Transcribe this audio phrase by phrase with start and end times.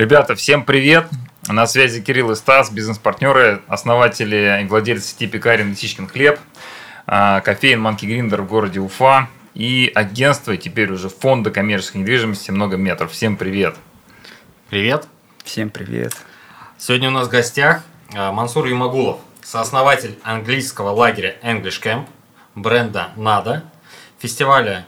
[0.00, 1.10] Ребята, всем привет!
[1.46, 6.40] На связи Кирилл и Стас, бизнес-партнеры, основатели и владельцы сети пекарен «Лисичкин хлеб»,
[7.06, 12.50] а, кофеин «Манки Гриндер» в городе Уфа и агентство, и теперь уже фонда коммерческой недвижимости
[12.50, 13.12] «Много метров».
[13.12, 13.76] Всем привет!
[14.70, 15.06] Привет!
[15.44, 16.16] Всем привет!
[16.78, 17.82] Сегодня у нас в гостях
[18.14, 22.06] а, Мансур Юмагулов, сооснователь английского лагеря English Camp,
[22.54, 23.64] бренда «Надо»,
[24.18, 24.86] фестиваля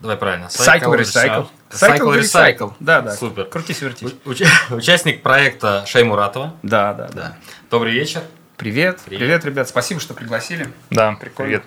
[0.00, 0.46] Давай правильно.
[0.46, 1.48] Cycle Recycle.
[1.70, 2.72] Cycle Recycle.
[2.80, 3.12] Да, да.
[3.14, 3.44] Супер.
[3.44, 4.14] Крутись, вертись.
[4.24, 6.54] Уча- участник проекта Шаймуратова.
[6.62, 7.12] Да, да, да.
[7.14, 7.36] Да.
[7.70, 8.22] Добрый вечер.
[8.56, 9.00] Привет.
[9.04, 9.18] Привет.
[9.20, 9.68] Привет, ребят.
[9.68, 10.68] Спасибо, что пригласили.
[10.90, 11.48] Да, Прикольно.
[11.60, 11.64] привет.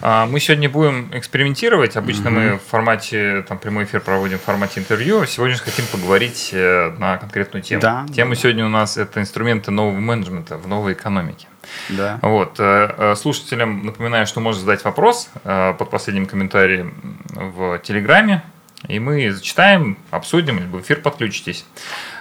[0.00, 1.96] А, Мы сегодня будем экспериментировать.
[1.96, 5.26] Обычно мы в формате, там, прямой эфир проводим в формате интервью.
[5.26, 7.80] Сегодня же хотим поговорить э, на конкретную тему.
[7.82, 8.40] Да, Тема да.
[8.40, 11.48] сегодня у нас это инструменты нового менеджмента в новой экономике.
[11.88, 12.18] Да.
[12.22, 12.56] Вот.
[12.60, 18.42] э, э, Слушателям напоминаю, что можно задать вопрос под последним комментарием в Телеграме.
[18.88, 21.64] И мы зачитаем, обсудим, либо в эфир подключитесь.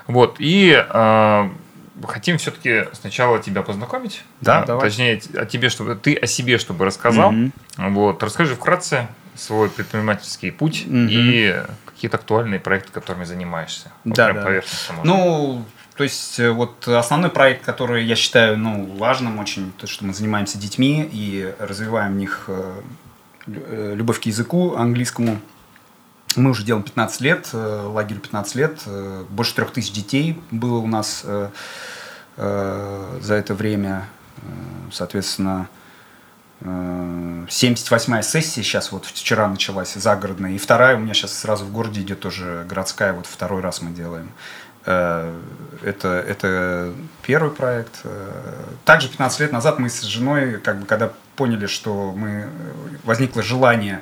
[0.08, 0.36] Вот.
[0.40, 1.50] И э,
[2.08, 4.24] хотим все-таки сначала тебя познакомить.
[4.42, 4.90] Да, А, давай.
[4.90, 7.32] Точнее, о тебе, чтобы ты о себе, чтобы рассказал.
[7.32, 7.54] Мгм.
[7.78, 8.24] Вот.
[8.24, 11.08] Расскажи вкратце свой предпринимательский путь Мгм.
[11.12, 13.92] и какие-то актуальные проекты, которыми занимаешься.
[14.04, 14.44] Вот Да, прям да.
[14.44, 15.14] поверхностно можно.
[15.14, 15.66] Ну,
[15.98, 20.14] то есть, э, вот основной проект, который я считаю ну, важным очень, то, что мы
[20.14, 22.82] занимаемся детьми и развиваем в них э,
[23.48, 25.40] э, любовь к языку английскому.
[26.36, 30.78] Мы уже делаем 15 лет, э, лагерю 15 лет, э, больше трех тысяч детей было
[30.78, 31.50] у нас э,
[32.38, 34.08] за это время,
[34.92, 35.70] соответственно,
[36.60, 41.72] э, 78-я сессия сейчас вот вчера началась, загородная, и вторая у меня сейчас сразу в
[41.72, 44.32] городе идет тоже городская, вот второй раз мы делаем.
[44.84, 48.04] Это, это первый проект.
[48.84, 52.50] Также 15 лет назад мы с женой, как бы, когда поняли, что мы,
[53.04, 54.02] возникло желание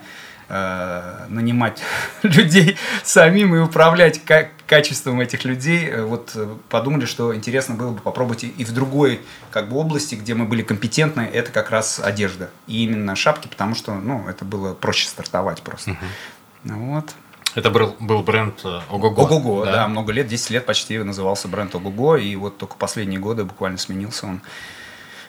[0.54, 1.82] э, нанимать
[2.24, 7.92] людей самим и управлять ка- качеством этих людей, э, вот э, подумали, что интересно было
[7.92, 9.20] бы попробовать и- в другой
[9.52, 12.50] как бы области, где мы были компетентны, это как раз одежда.
[12.68, 15.98] И именно шапки, потому что, ну, это было проще стартовать просто.
[16.64, 17.14] Ну Вот.
[17.56, 19.22] Это был, был бренд э, Ого-го.
[19.24, 19.88] Ого-го, да.
[19.88, 24.26] много лет, 10 лет почти назывался бренд Ого-го, и вот только последние годы буквально сменился
[24.28, 24.42] он.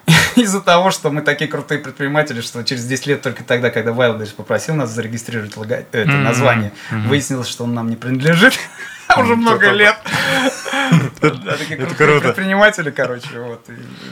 [0.35, 4.35] Из-за того, что мы такие крутые предприниматели, что через 10 лет только тогда, когда Wildberries
[4.35, 6.23] попросил нас зарегистрировать лого- это Мгм.
[6.23, 7.07] название, Мгм.
[7.09, 8.53] выяснилось, что он нам не принадлежит.
[9.17, 9.95] Уже много лет.
[11.21, 12.19] Это круто.
[12.21, 13.39] предприниматели, короче.
[13.39, 13.65] вот.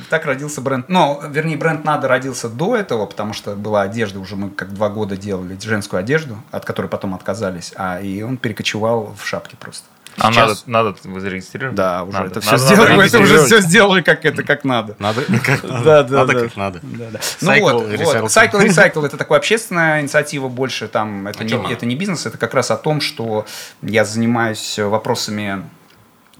[0.09, 0.87] Так родился бренд.
[0.89, 4.89] Ну, вернее, бренд «Надо» родился до этого, потому что была одежда, уже мы как два
[4.89, 9.85] года делали женскую одежду, от которой потом отказались, а и он перекочевал в шапки просто.
[10.17, 11.75] А надо, сейчас- надо вы зарегистрировать?
[11.75, 12.29] Да, уже Надо.
[12.29, 14.95] это все Надо- сделали, надо мы это уже все сделали, как это, как надо.
[14.99, 15.83] Надо как надо.
[15.83, 16.39] Да, да, надо да.
[16.41, 16.79] как надо.
[16.83, 17.19] Да, да.
[17.19, 18.21] Cycle Ну вот, Recycle.
[18.21, 22.25] вот, Cycle Recycle это такая общественная инициатива больше, там это О не, это не бизнес,
[22.25, 23.45] это как раз о том, что
[23.81, 25.63] я занимаюсь вопросами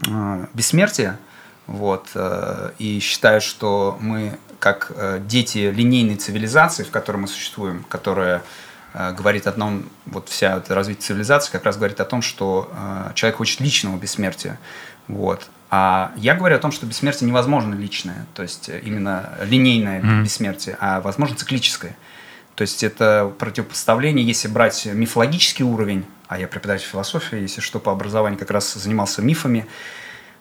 [0.08, 1.18] э, бессмертия,
[1.68, 7.86] вот, э, и считаю, что мы как э, дети линейной цивилизации, в которой мы существуем,
[7.90, 8.44] которая
[8.94, 13.12] говорит о том, вот вся это развитие цивилизации как раз говорит о том, что э,
[13.16, 14.60] человек хочет личного бессмертия,
[15.08, 15.48] вот.
[15.70, 20.24] А я говорю о том, что бессмертие невозможно личное, то есть э, именно линейное Мгм.
[20.24, 21.96] бессмертие, а возможно циклическое.
[22.56, 27.92] То есть это противопоставление, если брать мифологический уровень, а я преподаватель философии, если что, по
[27.92, 29.66] образованию как раз занимался мифами,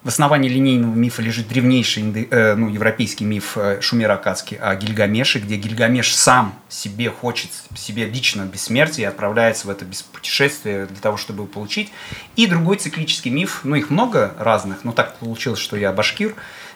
[0.04, 5.56] в основании линейного мифа лежит древнейший э, ну, европейский миф э, Шумер-Акадский о Гильгамеше, где
[5.56, 11.44] Гильгамеш сам себе хочет, себе лично бессмертие и отправляется в это путешествие для того, чтобы
[11.44, 11.92] его получить.
[12.34, 16.34] И другой циклический миф, ну их много разных, но так получилось, что я башкир,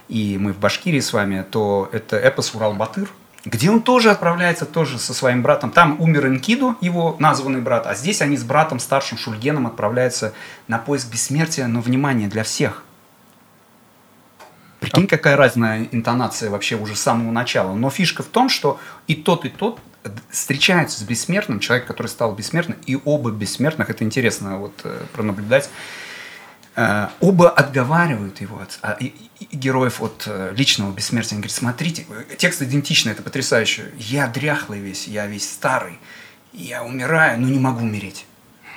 [0.09, 3.09] и мы в Башкирии с вами, то это эпос Урал-Батыр,
[3.45, 5.73] где он тоже отправляется тоже со своим братом.
[5.73, 10.33] Там умер Энкиду, его названный брат, а здесь они с братом старшим Шульгеном отправляются
[10.69, 12.85] на поиск бессмертия, но внимание для всех.
[14.91, 17.75] Прикинь, какая разная интонация вообще уже с самого начала.
[17.75, 19.81] Но фишка в том, что и тот, и тот
[20.31, 25.69] встречаются с бессмертным, человек, который стал бессмертным, и оба бессмертных, это интересно вот э, пронаблюдать,
[26.77, 31.33] э, оба отговаривают его от, а, и- и героев от э, личного бессмертия.
[31.35, 32.07] Они говорят, смотрите,
[32.39, 33.93] текст идентичный, это потрясающе.
[33.99, 35.99] Я дряхлый весь, я весь старый,
[36.53, 38.27] я умираю, но не могу умереть.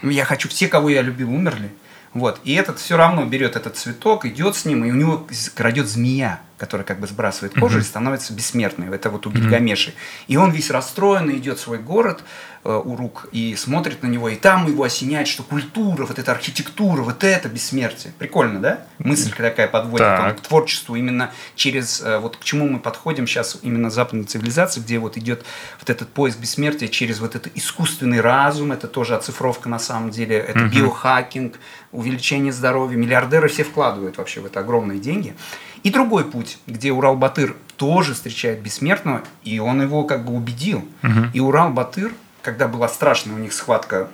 [0.02, 1.72] Ну, Я хочу, все, кого я любил, умерли.
[2.14, 2.40] Вот.
[2.44, 6.42] И этот все равно берет этот цветок, идет с ним, и у него крадет змея.
[6.60, 8.94] Который как бы сбрасывает кожу и становится бессмертным.
[8.94, 9.94] Это вот у Гильгамеши.
[10.28, 12.24] И он весь расстроенный идет в свой город,
[12.66, 17.02] э, Урук, и смотрит на него, и там его осеняет, что культура, вот эта архитектура,
[17.02, 18.14] вот это бессмертие.
[18.20, 18.86] Прикольно, да?
[18.98, 20.38] Мысль такая подводит он Так.
[20.38, 25.00] к творчеству именно через, э, вот к чему мы подходим сейчас именно западной цивилизации, где
[25.00, 25.46] вот идет
[25.80, 30.38] вот этот поиск бессмертия через вот этот искусственный разум, это тоже оцифровка на самом деле,
[30.38, 31.56] это биохакинг,
[31.94, 35.36] увеличение здоровья, миллиардеры все вкладывают вообще в это огромные деньги.
[35.84, 40.86] И другой путь, где Урал-Батыр тоже встречает бессмертного, и он его как бы убедил.
[41.34, 44.10] И Урал-Батыр, когда была страшная у них схватка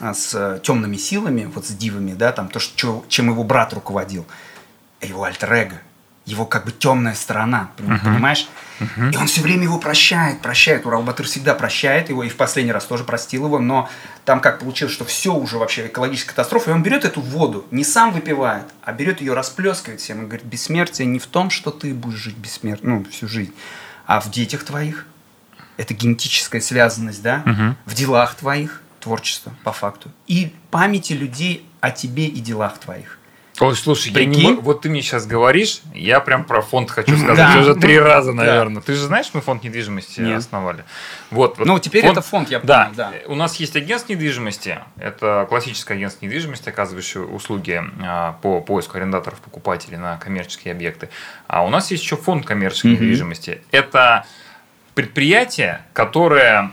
[0.00, 4.26] а, с темными силами, вот с дивами, да, там то, что, чем его брат руководил,
[5.00, 5.52] его альтер
[6.28, 8.48] его как бы темная сторона, пон- понимаешь?
[9.12, 10.86] И он все время его прощает, прощает.
[10.86, 13.88] Урал-Батыр всегда прощает его, и в последний раз тоже простил его, но
[14.24, 17.82] там как получилось, что все уже вообще экологическая катастрофа, и он берет эту воду, не
[17.82, 21.92] сам выпивает, а берет ее, расплескивает всем, и говорит, бессмертие не в том, что ты
[21.92, 23.52] будешь жить бессмертно, ну, всю жизнь,
[24.06, 25.06] а в детях твоих.
[25.76, 27.42] Это генетическая связанность, да?
[27.84, 30.10] В делах твоих, творчество, по факту.
[30.26, 33.17] И памяти людей о тебе и делах твоих.
[33.60, 37.54] Ой, слушай, я не вот ты мне сейчас говоришь, я прям про фонд хочу сказать
[37.54, 37.60] Да.
[37.60, 38.36] уже три раза, Да.
[38.44, 38.82] наверное.
[38.82, 40.38] Ты же знаешь, мы фонд недвижимости Нет.
[40.38, 40.84] основали.
[41.30, 43.12] Вот, вот Ну, теперь это фонд, я да, понял, да.
[43.26, 44.78] У нас есть агентство недвижимости.
[44.98, 51.08] Это классическое агентство недвижимости, оказывающее услуги а, по поиску арендаторов, покупателей на коммерческие объекты.
[51.48, 53.02] А у нас есть еще фонд коммерческой Мгм.
[53.02, 53.62] недвижимости.
[53.72, 54.24] Это
[54.94, 56.70] предприятие, которое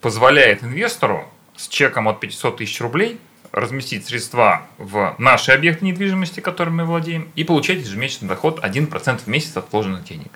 [0.00, 3.18] позволяет инвестору с чеком от 500 тысяч рублей
[3.54, 9.26] разместить средства в наши объекты недвижимости, которыми мы владеем, и получать ежемесячный доход 1% в
[9.28, 10.32] месяц от вложенных денег.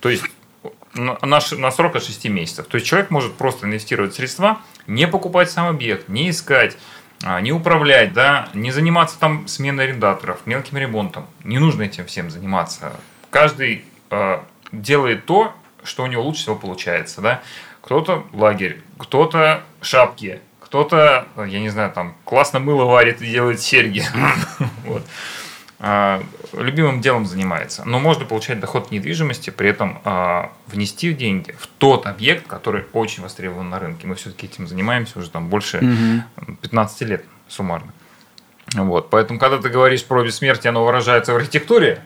[0.00, 0.24] То есть
[0.94, 2.66] на, на срок от 6 месяцев.
[2.66, 6.76] То есть человек может просто инвестировать средства, не покупать сам объект, не искать,
[7.22, 11.26] а, не управлять, да, не заниматься там сменой арендаторов, мелким ремонтом.
[11.44, 12.92] Не нужно этим всем заниматься.
[13.30, 14.40] Каждый э,
[14.72, 17.20] делает то, что у него лучше всего получается.
[17.20, 17.42] Да?
[17.82, 23.60] Кто-то лагерь, кто-то шапки, кто-то, э, я не знаю, там классно мыло варит и делает
[23.60, 24.04] серьги.
[24.84, 25.02] Вот.
[25.80, 26.22] А,
[26.52, 27.84] любимым делом занимается.
[27.84, 33.22] Но можно получать доход недвижимости, при этом а, внести деньги в тот объект, который очень
[33.22, 34.06] востребован на рынке.
[34.06, 35.80] Мы все-таки этим занимаемся уже там больше
[36.62, 37.92] 15 лет суммарно.
[38.74, 39.10] Вот.
[39.10, 42.02] Поэтому, когда ты говоришь про бессмертие, оно выражается в архитектуре,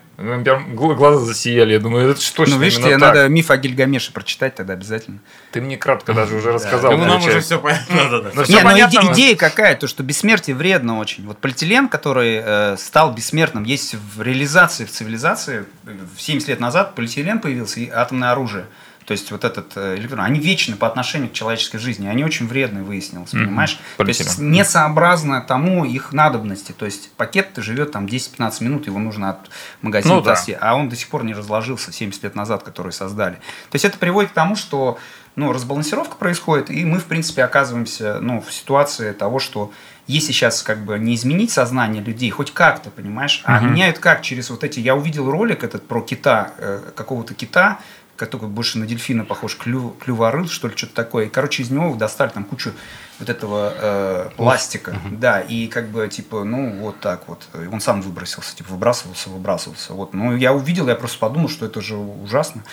[0.95, 1.73] глаза засияли.
[1.73, 5.19] Я думаю, это что Ну, видишь, тебе надо миф о Гильгамеше прочитать тогда обязательно.
[5.51, 6.91] Ты мне кратко даже уже рассказал.
[6.97, 8.31] Ну, нам уже все понятно.
[8.33, 11.25] Ну, Не, но идея какая, то что бессмертие вредно очень.
[11.25, 16.59] Вот полиэтилен, который э, стал бессмертным, есть в реализации, в цивилизации, э, в 70 лет
[16.59, 18.65] назад полиэтилен появился и атомное оружие.
[19.05, 22.47] То есть вот этот э, электрон, они вечны по отношению к человеческой жизни, они очень
[22.47, 23.45] вредны, выяснилось, Мгм.
[23.45, 23.79] понимаешь?
[23.97, 26.71] То есть несообразно тому их надобности.
[26.71, 29.49] То есть пакет живет там 10-15 минут, его нужно от
[29.81, 30.37] магазина Ну да.
[30.61, 33.35] а он до сих пор не разложился 70 лет назад, который создали.
[33.35, 34.97] То есть это приводит к тому, что
[35.35, 39.71] ну, разбалансировка происходит, и мы, в принципе, оказываемся ну, в ситуации того, что
[40.05, 43.71] если сейчас как бы не изменить сознание людей, хоть как-то, понимаешь, а Мгм.
[43.73, 44.79] меняют как через вот эти...
[44.79, 47.79] Я увидел ролик этот про кита, э, какого-то кита,
[48.15, 51.25] который больше на дельфина похож, клю, клюворыл, что ли, что-то такое.
[51.25, 52.71] И, короче, из него достали там кучу
[53.19, 57.47] вот этого э, пластика, да, и как бы, типа, ну, вот так вот.
[57.55, 59.93] И он сам выбросился, типа, выбрасывался, выбрасывался.
[59.93, 60.13] Вот.
[60.13, 62.63] Ну, я увидел, я просто подумал, что это же ужасно.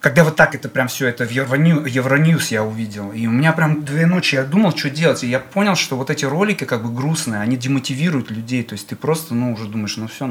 [0.00, 3.52] Когда вот так это прям все это в Евронью- Евроньюз я увидел, и у меня
[3.52, 6.82] прям две ночи я думал, что делать, и я понял, что вот эти ролики как
[6.82, 10.26] бы грустные, они демотивируют людей, то есть ты просто, ну, уже думаешь, ну все,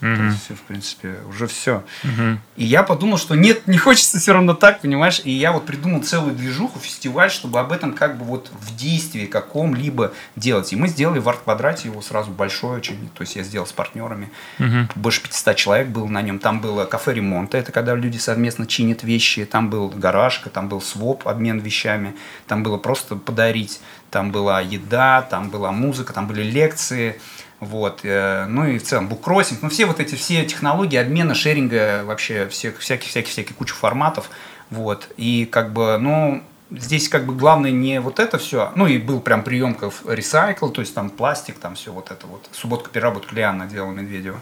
[0.00, 0.36] нам Мгм.
[0.36, 1.82] все, в принципе, уже все.
[2.04, 2.40] Мгм.
[2.56, 5.20] И я подумал, что нет, не хочется все равно так, понимаешь?
[5.24, 9.26] И я вот придумал целую движуху, фестиваль, чтобы об этом как бы вот в действии
[9.26, 10.72] каком-либо делать.
[10.72, 13.08] И мы сделали в арт-квадрате его сразу большой очень.
[13.14, 14.30] То есть я сделал с партнерами.
[14.58, 14.88] Мгм.
[14.94, 16.38] Больше 500 человек было на нем.
[16.38, 19.44] Там было кафе ремонта, это когда люди совместно чинят вещи.
[19.44, 22.14] Там был гаражка, там был своп, обмен вещами.
[22.46, 23.80] Там было просто подарить.
[24.10, 27.20] Там была еда, там была музыка, там были лекции.
[27.60, 32.02] Вот, э, ну и в целом буккроссинг, ну все вот эти все технологии обмена, шеринга,
[32.04, 34.28] вообще всех, всяких, всяких, всяких кучу форматов,
[34.68, 38.98] вот, и как бы, ну, здесь как бы главное не вот это все, ну и
[38.98, 42.90] был прям приемка в recycle, то есть там пластик, там все вот это вот, субботка
[42.90, 44.40] переработка Лиана делала Медведева.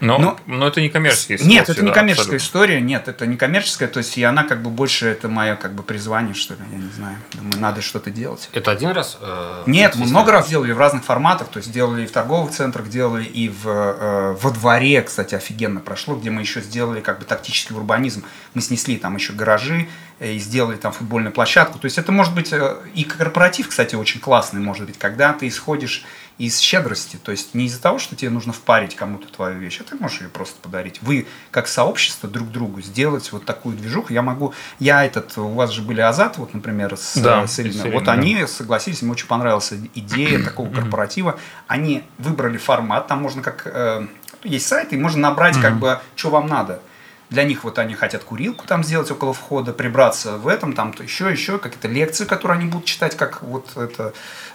[0.00, 2.46] Но, Ну, но это не коммерческий Нет, способ, это не да, коммерческая абсолютно.
[2.46, 5.74] история, нет, это не коммерческая, то есть и она как бы больше, это мое как
[5.74, 8.48] бы призвание, что ли, я не знаю, думаю, надо что-то делать.
[8.52, 9.18] Это один раз?
[9.20, 12.50] э, Нет, мы много раз делали в разных форматах, то есть делали и в торговых
[12.52, 17.18] центрах, делали и в, э, во дворе, кстати, офигенно прошло, где мы еще сделали как
[17.18, 18.24] бы тактический урбанизм.
[18.54, 19.88] Мы снесли там еще гаражи
[20.18, 21.78] э, и сделали там футбольную площадку.
[21.78, 25.48] То есть это может быть э, и корпоратив, кстати, очень классный может быть, когда ты
[25.48, 26.04] исходишь
[26.38, 27.18] из щедрости.
[27.22, 30.20] То есть не из-за того, что тебе нужно впарить кому-то твою вещь, а ты можешь
[30.22, 31.02] ее просто подарить.
[31.02, 34.12] Вы, как сообщество, друг другу сделать вот такую движуху.
[34.12, 34.54] Я могу...
[34.78, 35.36] Я этот...
[35.36, 38.12] У вас же были Азат, вот, например, с, Да, с Эльной, Вот да.
[38.12, 41.38] они согласились, им очень понравилась идея такого корпоратива.
[41.66, 43.66] Они выбрали формат, там можно как...
[43.66, 44.06] э,
[44.44, 46.80] есть сайт, и можно набрать как бы, что вам надо.
[47.30, 51.02] Для них вот они хотят курилку там сделать около входа, прибраться в этом, там то
[51.02, 54.12] еще, еще какие-то лекции, которые они будут читать, как вот это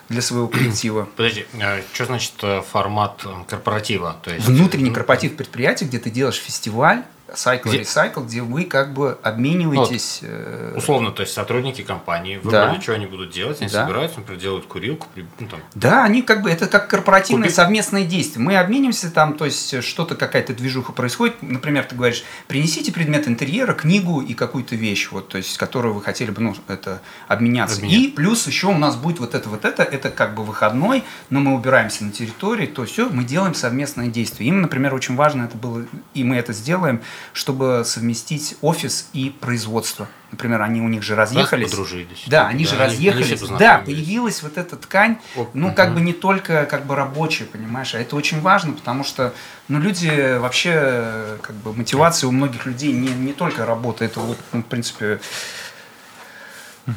[0.09, 1.07] для своего коллектива.
[1.15, 1.45] Подожди,
[1.93, 4.17] что значит э, формат э, корпоратива?
[4.21, 7.03] То есть, Внутренний ну, корпоратив предприятия, где ты делаешь фестиваль,
[7.33, 10.19] Cycle Где- Recycle, где вы как бы обмениваетесь...
[10.21, 12.81] э, Условно, то есть сотрудники компании выбрали, Да.
[12.81, 13.83] что они будут делать, они Да.
[13.83, 15.07] собираются, например, делают курилку,
[15.39, 18.43] ну, там, Да, они как бы, это как корпоративное Купи- совместное действие.
[18.45, 21.41] Мы обменимся там, то есть что-то, какая-то движуха происходит.
[21.41, 26.01] Например, ты говоришь, принесите предмет интерьера, книгу и какую-то вещь, вот, то есть, которую вы
[26.03, 27.77] хотели бы, ну, это обменяться.
[27.77, 27.99] Обменять.
[27.99, 31.39] И плюс еще у нас будет вот это, вот это, это как бы выходной, но
[31.39, 34.49] мы убираемся на территории, то все, мы делаем совместное действие.
[34.49, 37.01] Им, например, очень важно это было, и мы это сделаем,
[37.33, 40.07] чтобы совместить офис и производство.
[40.31, 41.69] Например, они у них же разъехались.
[41.69, 42.23] подружились.
[42.27, 43.41] Да, они Да, же они- они разъехались.
[43.41, 45.75] все да, появилась вот эта ткань, Оп, ну, мгм.
[45.75, 49.33] как бы не только как бы рабочая, понимаешь, а это очень важно, потому что,
[49.69, 54.37] ну, люди вообще, как бы, мотивация у многих людей не, не только работа, это вот,
[54.51, 55.19] ну, в принципе,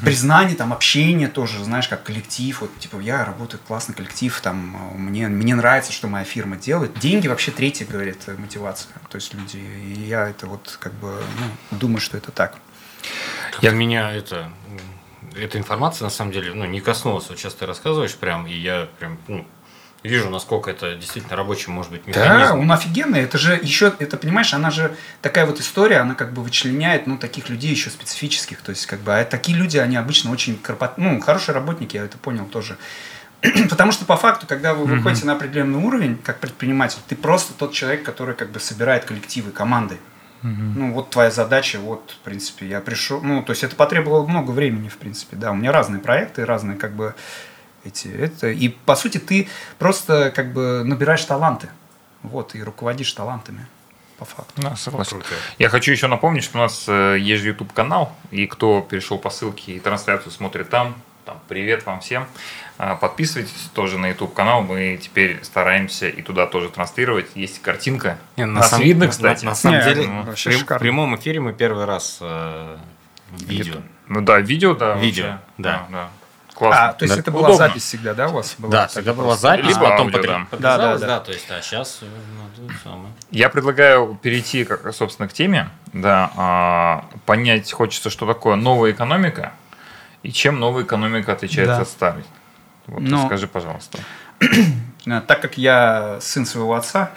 [0.05, 5.29] признание, там, общение тоже, знаешь, как коллектив, вот, типа, я работаю, классный коллектив, там, мне,
[5.29, 6.99] мне нравится, что моя фирма делает.
[6.99, 11.23] Деньги вообще третья, говорит, мотивация, то есть люди, и я это вот, как бы,
[11.71, 12.57] ну, думаю, что это так.
[13.61, 14.51] Я меня это
[15.37, 17.29] эта информация на самом деле ну, не коснулась.
[17.29, 19.47] Вот сейчас ты рассказываешь прям, и я прям ну,
[20.03, 22.61] вижу, насколько это действительно рабочий может быть Да, механизм.
[22.61, 23.21] он офигенный.
[23.21, 27.19] Это же еще, это понимаешь, она же такая вот история, она как бы вычленяет, ну,
[27.19, 28.61] таких людей еще специфических.
[28.63, 30.99] То есть, как бы, а такие люди, они обычно очень корпот...
[30.99, 32.77] ну, хорошие работники, я это понял тоже.
[33.71, 37.73] Потому что по факту, когда вы выходите на определенный уровень, как предприниматель, ты просто тот
[37.73, 39.99] человек, который как бы собирает коллективы, команды.
[40.43, 44.53] Ну, вот твоя задача, вот, в принципе, я пришел, ну, то есть это потребовало много
[44.53, 47.17] времени, в принципе, да, у меня разные проекты, разные, как бы,
[47.85, 51.69] эти, это, и, по сути, ты просто, как бы, набираешь таланты,
[52.23, 53.67] вот, и руководишь талантами,
[54.19, 54.61] по факту.
[54.61, 55.13] Да, согласен.
[55.21, 55.29] Круто.
[55.59, 59.31] Я хочу еще напомнить, что у нас э, есть YouTube канал, и кто перешел по
[59.31, 62.27] ссылке и трансляцию смотрит там, там привет вам всем.
[62.79, 67.27] А, Подписывайтесь тоже на YouTube канал, мы теперь стараемся и туда тоже транслировать.
[67.37, 68.19] Есть картинка.
[68.37, 69.45] Не, Нас самом- видно, на- кстати.
[69.45, 72.77] На, самом Не, деле, ну, в прям- прямом эфире мы первый раз э,
[73.33, 73.77] видео.
[74.09, 74.95] Ну да, видео, да.
[74.97, 75.41] Видео, вообще.
[75.59, 75.87] да.
[75.91, 76.11] да.
[76.59, 76.89] Классно.
[76.89, 77.21] А, то есть Да.
[77.21, 77.69] это была Удобно.
[77.69, 78.57] запись всегда, да, у вас?
[78.59, 80.47] Была Да, всегда была запись, Либо потом аудио, да.
[80.51, 83.13] подрезалась, Да, да, да, то есть, а сейчас надо самое.
[83.31, 85.71] Я предлагаю перейти, как, собственно, к теме.
[85.93, 89.53] Да, а, понять хочется, что такое новая экономика
[90.25, 91.83] и чем новая экономика отличается Да.
[91.83, 92.25] от старой.
[92.89, 93.25] Вот Ну.
[93.27, 93.99] скажи, пожалуйста.
[95.27, 97.11] Так как я сын своего отца,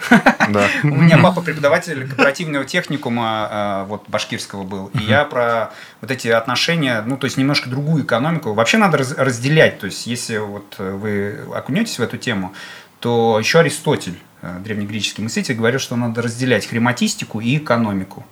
[0.48, 0.68] Да.
[0.82, 6.28] У меня папа преподаватель корпоративного техникума э, вот башкирского был, и я про вот эти
[6.28, 8.54] отношения, ну то есть немножко другую экономику.
[8.54, 12.52] Вообще надо раз- разделять, то есть если вот вы окунетесь в эту тему,
[13.00, 18.24] то еще Аристотель, э, древнегреческий мыслитель, говорил, что надо разделять хрематистику и экономику.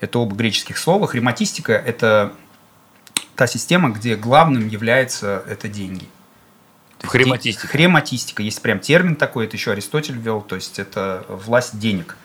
[0.00, 1.06] Это оба греческих слова.
[1.06, 2.32] Хрематистика– это
[3.36, 6.06] та система, где главным является это деньги.
[7.02, 7.68] В хрематистике.
[7.68, 8.42] Хрематистика.
[8.42, 12.16] Есть прям термин такой, это еще Аристотель ввел, то есть это власть денег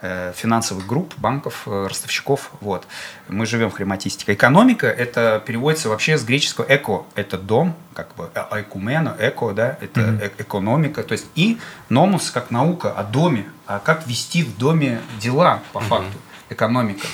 [0.00, 2.50] э, финансовых групп, банков, э, ростовщиков.
[2.60, 2.86] Вот.
[3.28, 4.34] Мы живем в хрематистике.
[4.34, 9.78] Экономика, это переводится вообще с греческого эко, это дом, как бы э, айкумена, эко, да,
[9.80, 11.02] это э- экономика.
[11.02, 11.58] То есть и
[11.88, 16.18] номус как наука о доме, а как вести в доме дела по факту,
[16.50, 17.06] экономика.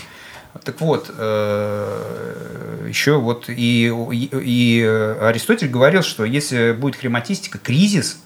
[0.65, 8.21] Так вот, э, еще вот и, и, Аристотель говорил, что если будет хрематистика, кризис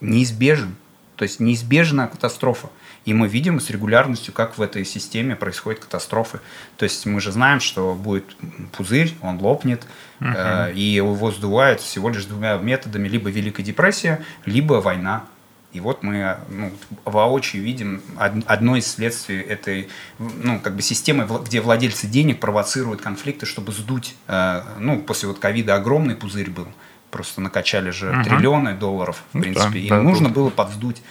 [0.00, 0.76] неизбежен.
[1.16, 2.70] То есть неизбежна катастрофа.
[3.04, 6.40] И мы видим с регулярностью, как в этой системе происходят катастрофы.
[6.76, 8.24] То есть мы же знаем, что будет
[8.72, 9.86] пузырь, он лопнет,
[10.20, 13.08] э, и его сдувает всего лишь двумя методами.
[13.08, 15.24] Либо Великая депрессия, либо война.
[15.72, 16.72] И вот мы ну,
[17.04, 23.00] воочию видим од- одно из следствий этой ну, как бы системы, где владельцы денег провоцируют
[23.02, 24.16] конфликты, чтобы сдуть.
[24.26, 26.66] э, ну, после вот ковида огромный пузырь был.
[27.12, 28.24] Просто накачали же Мгм.
[28.24, 29.70] триллионы долларов, в Ну принципе.
[29.72, 31.02] да, Им да, нужно тут- было подсдуть.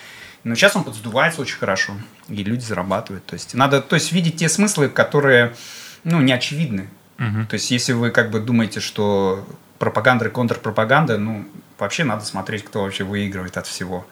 [0.44, 1.94] Но сейчас он подсдувается очень хорошо,
[2.30, 3.26] и люди зарабатывают.
[3.26, 5.56] То есть надо то есть, видеть те смыслы, которые
[6.04, 6.90] ну, не очевидны.
[7.18, 7.48] Мгм.
[7.48, 9.46] То есть если вы как бы думаете, что
[9.80, 11.46] пропаганда и контрпропаганда, ну,
[11.78, 14.06] вообще надо смотреть, кто вообще выигрывает от всего.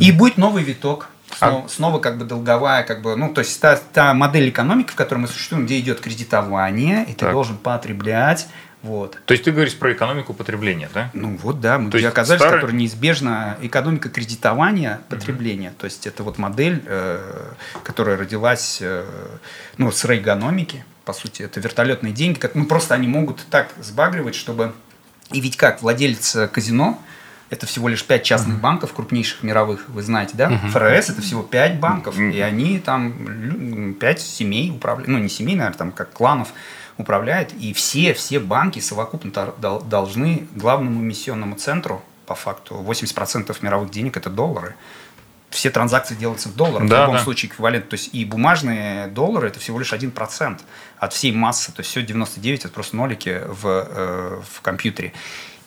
[0.00, 1.08] И будет новый виток.
[1.36, 1.68] Снова, а...
[1.68, 5.18] снова как бы долговая, как бы, ну, то есть та, та модель экономики, в которой
[5.18, 7.32] мы существуем, где идет кредитование, и ты так.
[7.32, 8.46] должен потреблять,
[8.86, 9.18] вот.
[9.24, 11.10] То есть ты говоришь про экономику потребления, да?
[11.12, 12.58] Ну вот да, мы То оказались, старый...
[12.58, 15.70] которая неизбежна экономика кредитования потребления.
[15.70, 15.76] Угу.
[15.78, 17.52] То есть это вот модель, э,
[17.82, 19.04] которая родилась э,
[19.76, 24.36] ну, с рейгономики, по сути, это вертолетные деньги, как, ну просто они могут так сбагривать,
[24.36, 24.72] чтобы...
[25.32, 27.02] И ведь как владелец казино,
[27.50, 28.60] это всего лишь пять частных uh-huh.
[28.60, 30.50] банков, крупнейших мировых, вы знаете, да?
[30.50, 30.70] Uh-huh.
[30.70, 32.32] ФРС это всего пять банков, uh-huh.
[32.32, 36.52] и они там пять семей управляют, ну не семей, наверное, там как кланов
[36.98, 39.30] управляют, и все, все банки совокупно
[39.84, 44.74] должны главному эмиссионному центру, по факту, 80% мировых денег это доллары.
[45.50, 47.22] Все транзакции делаются в долларах, да, в любом да.
[47.22, 47.88] случае эквивалент.
[47.88, 50.60] То есть и бумажные доллары это всего лишь 1%
[50.98, 55.12] от всей массы, то есть все 99 это просто нолики в, э, в компьютере.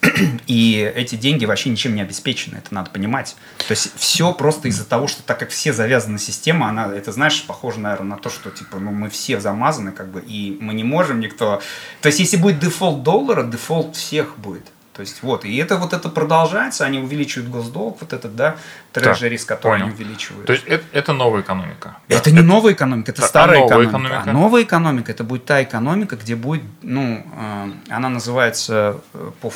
[0.48, 3.36] И эти деньги вообще ничем не обеспечены, это надо понимать.
[3.58, 7.12] То есть все просто из-за того, что так как все завязаны на систему, она, это
[7.12, 10.74] знаешь, похоже, наверное, на то, что типа, ну, мы все замазаны, как бы, и мы
[10.74, 11.62] не можем никто.
[12.01, 14.65] То есть, если будет дефолт доллара, дефолт всех будет.
[15.00, 18.58] То есть вот, и это вот это продолжается, они увеличивают госдолг, вот этот, да,
[18.91, 19.86] treasuries, да, который понял.
[19.86, 20.46] они увеличивают.
[20.46, 21.96] То есть это, это новая экономика.
[22.10, 22.32] Это да?
[22.32, 24.08] не это, новая экономика, это, это старая новая экономика.
[24.08, 24.29] экономика.
[24.29, 29.53] А новая экономика это будет та экономика, где будет, ну, э, она называется э, по,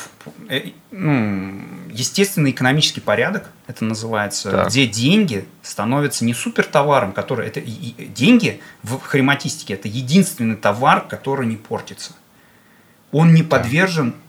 [0.48, 1.60] э, ну,
[1.90, 4.68] естественный экономический порядок, это называется, так.
[4.68, 11.06] где деньги становятся не супер товаром, который это и, деньги в хрематистике это единственный товар,
[11.06, 12.14] который не портится.
[13.12, 14.23] Он не подвержен Э,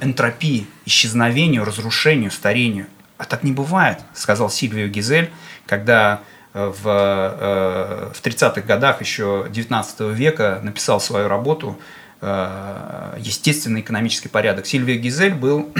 [0.00, 2.86] энтропии, исчезновению, разрушению, старению.
[3.18, 5.30] А так не бывает, сказал Сильвио Гизель,
[5.66, 6.20] когда
[6.52, 11.78] э, в, э, в 30-х годах еще 19 века написал свою работу
[12.22, 14.64] «Естественный экономический порядок».
[14.66, 15.70] Сильвио Гизель был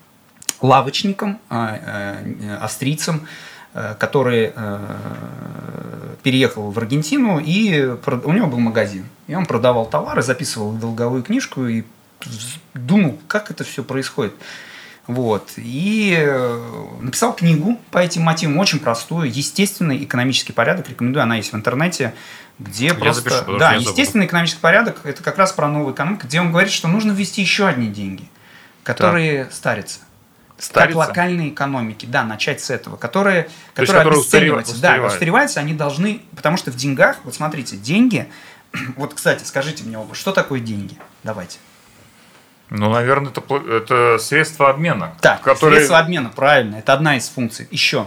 [0.60, 3.28] лавочником, австрийцем,
[3.72, 4.52] который
[6.24, 9.06] переехал в Аргентину, и у него был магазин.
[9.28, 11.84] И он продавал товары, записывал долговую книжку и
[12.74, 14.34] думал, как это все происходит.
[15.06, 15.52] Вот.
[15.56, 21.52] И э, написал книгу по этим мотивам, очень простую, естественный экономический порядок, рекомендую, она есть
[21.52, 22.14] в интернете,
[22.58, 23.28] где я просто...
[23.30, 26.88] Запишу, да, естественный экономический порядок, это как раз про новую экономику, где он говорит, что
[26.88, 28.24] нужно ввести еще одни деньги,
[28.82, 29.52] которые так.
[29.52, 29.98] старятся.
[30.56, 30.98] Старится?
[30.98, 34.80] Как локальные экономики, да, начать с этого, которые, которые, которые обесцениваются.
[34.80, 38.28] Да, устареваются, они должны, потому что в деньгах, вот смотрите, деньги,
[38.96, 40.96] вот, кстати, скажите мне оба, что такое деньги?
[41.24, 41.58] Давайте.
[42.70, 45.14] Ну, наверное, это, это средство обмена.
[45.20, 45.76] Так, которые...
[45.76, 46.76] средство обмена, правильно.
[46.76, 47.68] Это одна из функций.
[47.70, 48.06] Еще.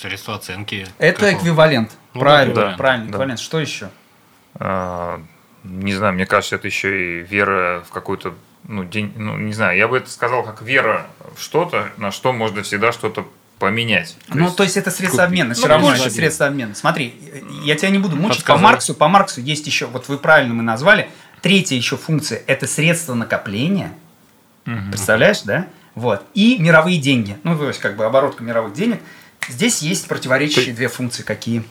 [0.00, 0.86] Средство оценки.
[0.98, 1.38] Это какого?
[1.38, 1.92] эквивалент.
[2.14, 3.10] Ну, правильно, да, правильно, да.
[3.10, 3.40] эквивалент.
[3.40, 3.90] Что еще?
[4.54, 5.20] А,
[5.62, 9.76] не знаю, мне кажется, это еще и вера в какую-то, ну, день, ну, не знаю,
[9.76, 13.26] я бы это сказал как вера в что-то, на что можно всегда что-то
[13.58, 14.16] поменять.
[14.28, 15.28] То ну, есть, то есть это средство купить.
[15.28, 16.74] обмена, все ну, равно это средство обмена.
[16.74, 17.14] Смотри,
[17.62, 18.38] я тебя не буду мучить.
[18.38, 18.62] Подсказали.
[18.62, 21.08] По Марксу, по Марксу есть еще, вот вы правильно мы назвали,
[21.44, 23.92] Третья еще функция– это средства накопления.
[24.66, 24.92] Угу.
[24.92, 25.66] Представляешь, да?
[25.94, 26.22] Вот.
[26.32, 27.36] И мировые деньги.
[27.42, 29.02] Ну, то есть, как бы оборотка мировых денег.
[29.46, 30.76] Здесь есть противоречащие Ты...
[30.76, 31.22] две функции.
[31.22, 31.62] Какие?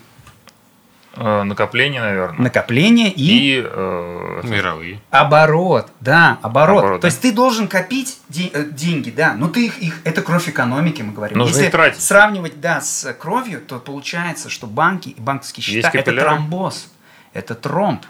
[1.16, 2.40] Э, накопление, наверное.
[2.40, 3.56] Накопление и...
[3.56, 5.00] И э, мировые.
[5.10, 6.78] Оборот, да, оборот.
[6.84, 10.00] оборот То есть ты должен копить де- э, деньги, да, но ты их, их...
[10.04, 11.36] Это кровь экономики, мы говорим.
[11.36, 12.00] Нужно Если тратить.
[12.00, 16.92] сравнивать, да, с кровью, то получается, что банки и банковские счета– это тромбоз,
[17.32, 18.06] это тромб.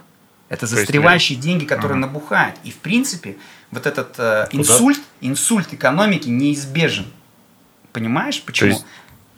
[0.49, 2.07] Это застревающие есть, деньги, которые ага.
[2.07, 2.57] набухают.
[2.65, 3.37] И в принципе,
[3.71, 7.07] вот этот э, инсульт, инсульт экономики неизбежен.
[7.93, 8.71] Понимаешь, почему?
[8.71, 8.87] То есть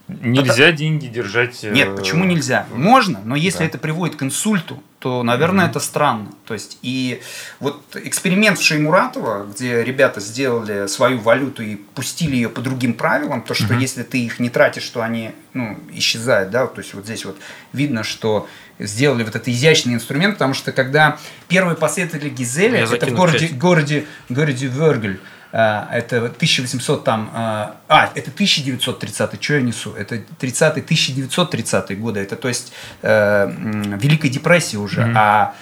[0.09, 0.79] нельзя это...
[0.79, 1.62] деньги держать.
[1.64, 1.71] Э...
[1.71, 2.66] Нет, почему нельзя?
[2.73, 3.66] Можно, но если да.
[3.66, 5.71] это приводит к инсульту, то, наверное, mm-hmm.
[5.71, 6.29] это странно.
[6.47, 7.21] То есть, и
[7.61, 13.42] вот эксперимент в Шеймуратова, где ребята сделали свою валюту и пустили ее по другим правилам,
[13.42, 13.81] то, что mm-hmm.
[13.81, 17.37] если ты их не тратишь, то они ну, исчезают, да, то есть вот здесь вот
[17.73, 23.15] видно, что сделали вот этот изящный инструмент, потому что когда первые последователи Гизеля, это в
[23.15, 25.21] городе, городе, городе Вергель,
[25.53, 32.21] а, это 1800 там, а, а это 1930, что я несу, это 30 1930 годы,
[32.21, 33.51] это то есть э,
[33.97, 35.12] Великой депрессии уже, mm-hmm.
[35.17, 35.55] а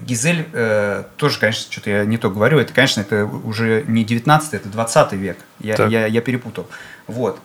[0.00, 4.54] Гизель э, тоже, конечно, что-то я не то говорю, это, конечно, это уже не 19
[4.54, 6.68] это 20 век, я, я, я перепутал,
[7.06, 7.40] вот.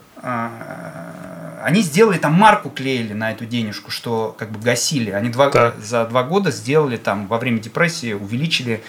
[1.68, 5.12] Они сделали там марку клеили на эту денежку, что как бы гасили.
[5.12, 8.82] Они два, за два года сделали там во время депрессии, увеличили,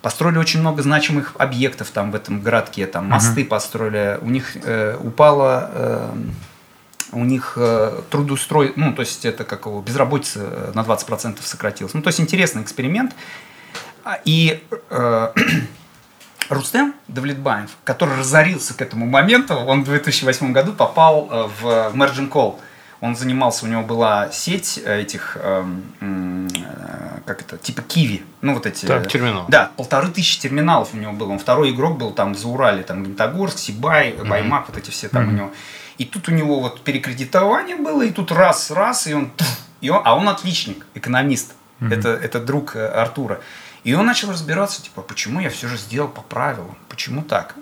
[0.00, 3.46] построили очень много значимых объектов там в этом городке, там мосты uh-huh.
[3.46, 4.20] построили.
[4.22, 6.14] У них э, упала э,
[7.10, 11.94] у них э, трудоустрой, ну, то есть это как его, безработица на 20% сократилась.
[11.94, 13.12] Ну, то есть интересный эксперимент.
[14.04, 15.32] А, и э,
[16.48, 22.30] Рустем Давлетбаев, который разорился к этому моменту, он в 2008 году попал э, в Merging
[22.30, 22.58] Call.
[23.00, 25.64] Он занимался, у него была сеть э, этих, э,
[27.26, 28.86] как это, типа Киви, ну вот эти.
[28.86, 29.46] Так, терминал.
[29.48, 31.32] Да, полторы тысячи терминалов у него было.
[31.32, 35.28] Он второй игрок был там за Урале, там Магнитогорск, Сибай, Баймак, вот эти все там
[35.28, 35.52] у него.
[35.98, 39.30] И тут у него вот перекредитование было, и тут раз, раз, и он,
[39.80, 41.54] и он а он отличник, экономист.
[41.80, 43.40] Это, это друг Артура.
[43.84, 47.54] И он начал разбираться, типа, почему я все же сделал по правилам, почему так.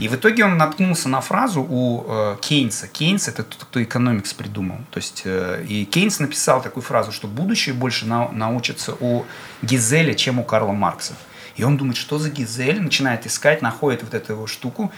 [0.00, 2.88] И в итоге он наткнулся на фразу у э, Кейнса.
[2.88, 4.78] Кейнс это тот, кто экономикс придумал.
[4.90, 9.24] То есть, э, и Кейнс написал такую фразу, что будущее больше на, научится у
[9.62, 11.14] Гизеля, чем у Карла Маркса.
[11.56, 14.92] И он думает, что за Гизель, начинает искать, находит вот эту его штуку.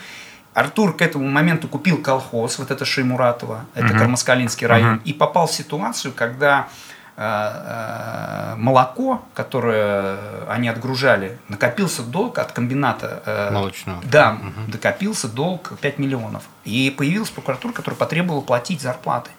[0.54, 3.98] Артур к этому моменту купил колхоз, вот это Шеймуратова, это Мгм.
[3.98, 5.02] Кармаскалинский район, Мгм.
[5.04, 6.68] и попал в ситуацию, когда
[8.57, 13.22] молоко, которое они отгружали, накопился долг от комбината.
[13.27, 14.03] э, Молочного.
[14.05, 14.70] Да, Мгм.
[14.70, 16.42] докопился долг 5 миллионов.
[16.64, 19.31] И появилась прокуратура, которая потребовала платить зарплаты.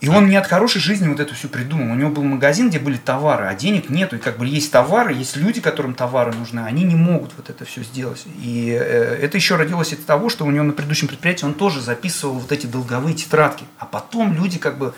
[0.00, 1.90] И он не от хорошей жизни вот эту всю придумал.
[1.92, 4.16] У него был магазин, где были товары, а денег нету.
[4.16, 7.64] И как бы есть товары, есть люди, которым товары нужны, они не могут вот это
[7.64, 8.24] все сделать.
[8.42, 11.80] И э, это еще родилось из того, что у него на предыдущем предприятии он тоже
[11.80, 13.64] записывал вот эти долговые тетрадки.
[13.78, 14.92] А потом люди как бы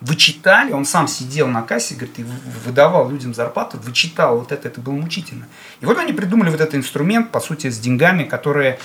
[0.00, 2.24] вычитали, он сам сидел на кассе, говорит, и
[2.64, 5.46] выдавал людям зарплату, вычитал вот это, это было мучительно.
[5.80, 8.78] И вот они придумали вот этот инструмент, по сути, с деньгами, которые...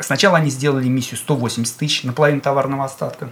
[0.00, 3.30] Сначала они сделали миссию 180 тысяч, наполовину товарного остатка.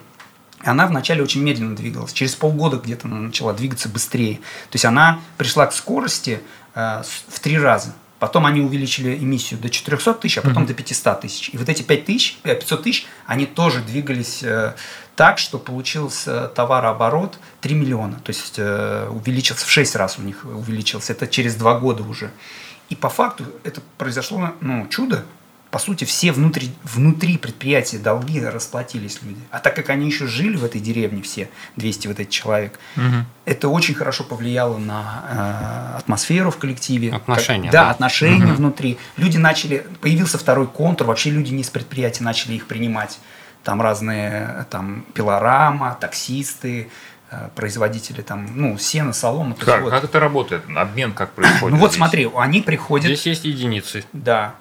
[0.61, 2.13] Она вначале очень медленно двигалась.
[2.13, 4.37] Через полгода где-то она начала двигаться быстрее.
[4.71, 6.41] То есть она пришла к скорости
[6.75, 7.95] э, в три раза.
[8.23, 11.51] Потом они увеличили эмиссию до 400 тысяч, а потом до 500 тысяч.
[11.53, 14.77] И вот эти 5 тысяч, э, 500 тысяч, они тоже двигались э,
[15.17, 18.21] так, что получился товарооборот 3 миллиона.
[18.23, 21.15] То есть э, увеличился в 6 раз у них увеличился.
[21.15, 22.31] Это через 2 года уже.
[22.91, 25.25] И по факту это произошло ну, чудо.
[25.73, 29.41] По сути, все внутри, внутри предприятия долги расплатились люди.
[29.51, 32.79] А так как они еще жили в этой деревне все, 200 вот этих человек,
[33.47, 37.15] это очень хорошо повлияло на э, атмосферу в коллективе.
[37.15, 37.91] Отношения, Как- да, да.
[37.91, 38.99] отношения внутри.
[39.17, 43.19] Люди начали, появился второй контур, вообще люди не из предприятия начали их принимать.
[43.65, 46.91] Там разные, там, пилорама, таксисты,
[47.31, 49.57] э, производители, там, ну, сена, солома.
[49.59, 49.91] Как, вот.
[49.91, 50.65] как это работает?
[50.77, 51.77] Обмен как происходит?
[51.77, 51.97] Ну вот здесь?
[51.97, 54.05] смотри, они приходят, Здесь есть единицы.
[54.13, 54.55] да,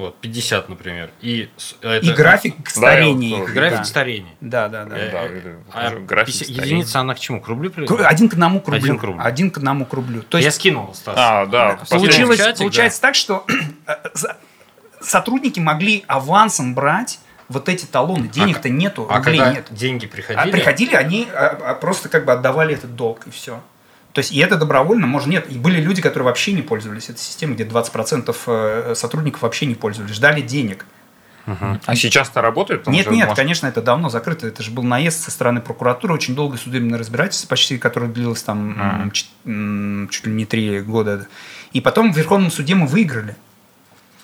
[0.00, 1.10] Вот, 50, например.
[1.20, 1.50] И,
[1.82, 3.52] это- и график Да, старения я их.
[3.52, 3.84] График да.
[3.84, 4.32] старения.
[4.40, 4.96] Да, да, да.
[4.96, 5.90] Э, Да, э, а.
[6.00, 6.64] График 50 старения.
[6.64, 7.42] единица, она к чему?
[7.42, 8.08] К рублю приведена?
[8.08, 8.78] Один к одному к рублю.
[8.82, 9.22] Один к рублю.
[9.22, 10.22] Один к одному к рублю.
[10.22, 11.14] То Я есть скинул, Стас.
[11.18, 11.78] А, да.
[11.90, 13.44] получилось, чатик, получается так, что
[13.86, 13.92] э,
[15.02, 17.18] сотрудники могли авансом брать
[17.50, 18.28] вот эти талоны.
[18.28, 19.66] Денег-то нету, А рублей когда нет.
[19.70, 23.60] деньги А приходили, приходили, они а, а, просто как бы отдавали этот долг, и все.
[24.12, 25.46] То есть, и это добровольно, может, нет.
[25.50, 29.74] И были люди, которые вообще не пользовались этой системой, где 20% э, сотрудников вообще не
[29.74, 30.84] пользовались, ждали денег.
[31.86, 32.80] А сейчас-то работает?
[32.82, 34.46] Потому Нет, нет, может, конечно, это давно закрыто.
[34.46, 39.10] Это же был наезд со стороны прокуратуры, очень долгое судебное разбирательство, почти которое длилось там
[39.12, 41.26] чет- м, чуть ли не три года.
[41.72, 43.36] И потом в Верховном суде мы выиграли.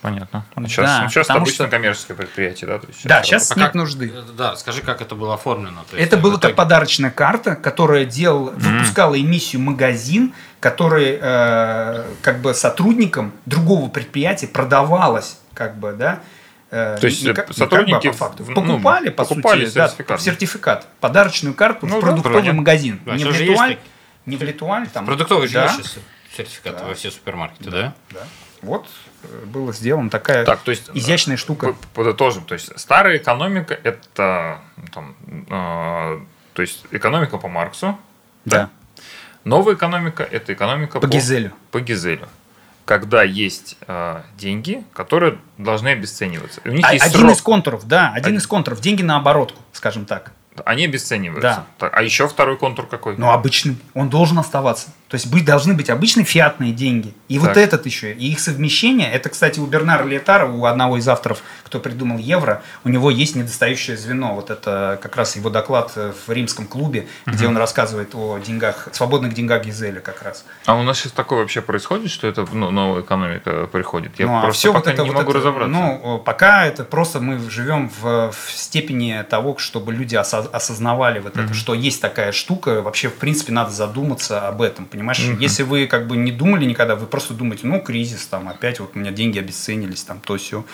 [0.06, 0.46] Понятно.
[0.54, 2.78] Да, Сейчас, ну, сейчас потому обычно что- коммерческое предприятие, да?
[2.78, 4.12] То есть Да, это сейчас А нет как- нужды.
[4.14, 5.84] э, Да, скажи, как это было оформлено.
[5.90, 11.18] То есть, Это в было итоге- как подарочная карта, которая делал, выпускала эмиссию магазин, который
[11.20, 16.20] э, как бы сотрудникам другого предприятия продавалась, как бы, да.
[16.70, 18.44] э, То есть, не как- не сотрудники как бы, а по факту.
[18.44, 20.20] в- ну, покупали, по покупали сути, да, сертификат.
[20.20, 22.60] сертификат, подарочную карту Ну в да, продуктовый понятно.
[22.60, 23.82] магазин, Да, не в сейчас же Литуаль, есть
[24.26, 25.04] не в Литуаль, там.
[25.06, 25.94] Продуктовый же да, есть сейчас
[26.36, 26.84] сертификаты Да.
[26.86, 27.94] во все супермаркеты, да?
[28.10, 28.20] да.
[28.66, 28.86] Вот
[29.22, 31.74] э, было сделано такая Так, то есть изящная штука.
[31.94, 32.44] Подытожим.
[32.44, 34.60] То есть старая экономика это
[34.92, 35.14] там,
[35.48, 36.20] э,
[36.52, 37.96] то есть экономика по Марксу.
[38.44, 38.70] Да.
[39.44, 41.52] Новая экономика это экономика По Гизелю.
[41.70, 42.28] По Гизелю.
[42.84, 46.60] Когда есть э, деньги, которые должны обесцениваться.
[46.64, 47.32] И у них А- есть один срок.
[47.32, 48.38] из контуров, да, один Один.
[48.38, 48.80] из контуров.
[48.80, 50.32] Деньги на оборотку, скажем так.
[50.64, 51.64] Они обесцениваются.
[51.78, 51.88] Да.
[51.92, 53.16] А еще второй контур какой?
[53.16, 53.76] Но обычный.
[53.94, 54.88] Он должен оставаться.
[55.08, 57.14] То есть быть, должны быть обычные фиатные деньги.
[57.28, 57.58] И вот Так.
[57.58, 58.12] этот еще.
[58.12, 59.10] И их совмещение.
[59.10, 63.36] Это, кстати, у Бернара Летара, у одного из авторов, кто придумал евро, у него есть
[63.36, 64.34] недостающее звено.
[64.34, 69.32] Вот это как раз его доклад в римском клубе, где он рассказывает о деньгах, свободных
[69.34, 70.44] деньгах Гизеля как раз.
[70.64, 74.18] А у нас сейчас такое вообще происходит, что это ну, новая экономика приходит?
[74.18, 75.72] Я Ну, а просто всё пока вот это, не вот могу это, разобраться.
[75.72, 81.36] Ну, пока это просто мы живем в, в степени того, чтобы люди осо- осознавали вот
[81.36, 82.82] это, что есть такая штука.
[82.82, 85.20] Вообще, в принципе, надо задуматься об этом, понимаешь?
[85.40, 88.92] Если вы как бы не думали никогда, вы просто думаете, ну, кризис, там, опять вот
[88.94, 90.64] у меня деньги обесценились, там, то все.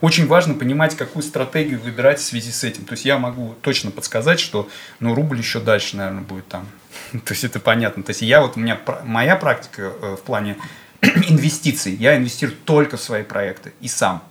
[0.00, 2.84] Очень важно понимать, какую стратегию выбирать в связи с этим.
[2.84, 4.68] То есть я могу точно подсказать, что,
[5.00, 6.66] ну, рубль еще дальше, наверное, будет там.
[7.12, 8.02] То есть это понятно.
[8.02, 10.56] То есть я вот, у меня моя практика э, в плане
[11.02, 11.94] инвестиций.
[11.94, 14.22] Я инвестирую только в свои проекты и сам.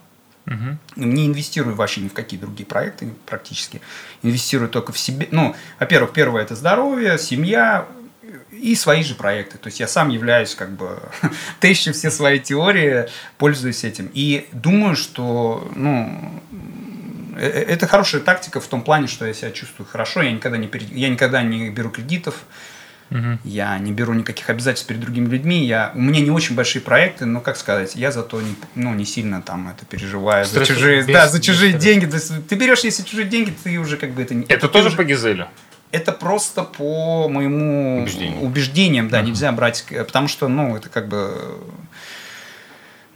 [0.96, 3.82] Не инвестирую вообще ни в какие другие проекты практически.
[4.24, 5.28] Инвестирую только в себе.
[5.32, 7.86] Ну, во-первых, первое это здоровье, семья
[8.52, 9.58] и свои же проекты.
[9.58, 11.02] То есть я сам являюсь как бы
[11.60, 13.08] тещу все свои теории,
[13.38, 14.10] пользуюсь этим.
[14.14, 16.42] И думаю, что ну,
[17.36, 20.58] э, э, это хорошая тактика в том плане, что я себя чувствую хорошо, я никогда
[20.58, 22.46] не, я никогда не беру кредитов,
[23.10, 23.40] Угу.
[23.44, 25.66] Я не беру никаких обязательств перед другими людьми.
[25.66, 29.06] Я, у меня не очень большие проекты, но, как сказать, я зато не, ну, не
[29.06, 30.46] сильно там это переживаю.
[30.46, 32.06] за чужие, без, да, за чужие без деньги.
[32.06, 34.44] То есть, ты берешь, если чужие деньги, ты уже как бы это не...
[34.44, 35.48] Это, это тоже уже, по Гизелю?
[35.92, 38.40] Это просто по моему Убеждение.
[38.42, 39.28] убеждениям, да, угу.
[39.28, 41.60] нельзя брать, потому что, ну, это как бы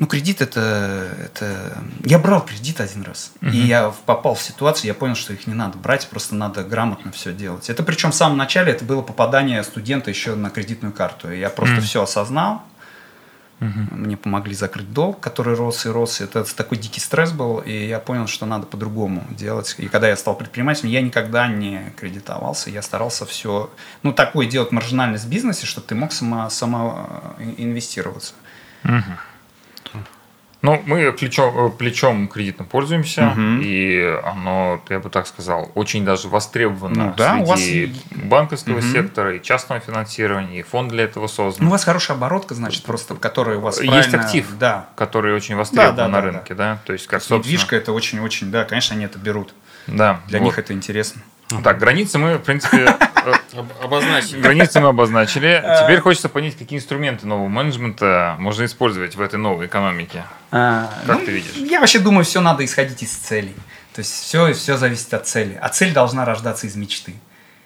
[0.01, 1.77] ну, кредит это, это...
[2.03, 3.33] Я брал кредит один раз.
[3.39, 3.51] Uh-huh.
[3.51, 7.11] И я попал в ситуацию, я понял, что их не надо брать, просто надо грамотно
[7.11, 7.69] все делать.
[7.69, 11.31] Это причем в самом начале это было попадание студента еще на кредитную карту.
[11.31, 11.81] Я просто uh-huh.
[11.81, 12.63] все осознал.
[13.59, 13.93] Uh-huh.
[13.93, 16.19] Мне помогли закрыть долг, который рос и рос.
[16.19, 19.75] Это такой дикий стресс был, и я понял, что надо по-другому делать.
[19.77, 23.69] И когда я стал предпринимателем, я никогда не кредитовался, я старался все,
[24.01, 28.33] ну, такое делать маржинальность в бизнесе, чтобы ты мог сама, сама э, инвестироваться.
[28.83, 29.03] Uh-huh.
[30.61, 33.61] Ну, мы плечом, э, плечом кредитно пользуемся, угу.
[33.61, 38.23] и оно, я бы так сказал, очень даже востребовано ну, да, среди вас...
[38.23, 38.81] банковского угу.
[38.83, 41.63] сектора и частного финансирования, и фонд для этого создан.
[41.63, 44.19] Ну, у вас хорошая оборотка, значит, просто, который у вас Есть правильно...
[44.19, 44.89] актив, да.
[44.95, 46.73] который очень востребован да, да, на да, рынке, да.
[46.73, 46.79] да?
[46.85, 47.39] То есть, как, собственно...
[47.39, 49.55] Недвижка это очень-очень, да, конечно, они это берут.
[49.87, 50.21] Да.
[50.27, 50.45] Для вот.
[50.45, 51.21] них это интересно.
[51.63, 54.41] Так, границы мы, в принципе, э, обозначили.
[54.41, 55.63] Границы мы обозначили.
[55.81, 60.23] Теперь хочется понять, какие инструменты нового менеджмента можно использовать в этой новой экономике.
[60.51, 61.53] А, как ну, ты видишь?
[61.55, 63.55] Я вообще думаю, все надо исходить из целей.
[63.93, 65.57] То есть все, все зависит от цели.
[65.61, 67.15] А цель должна рождаться из мечты.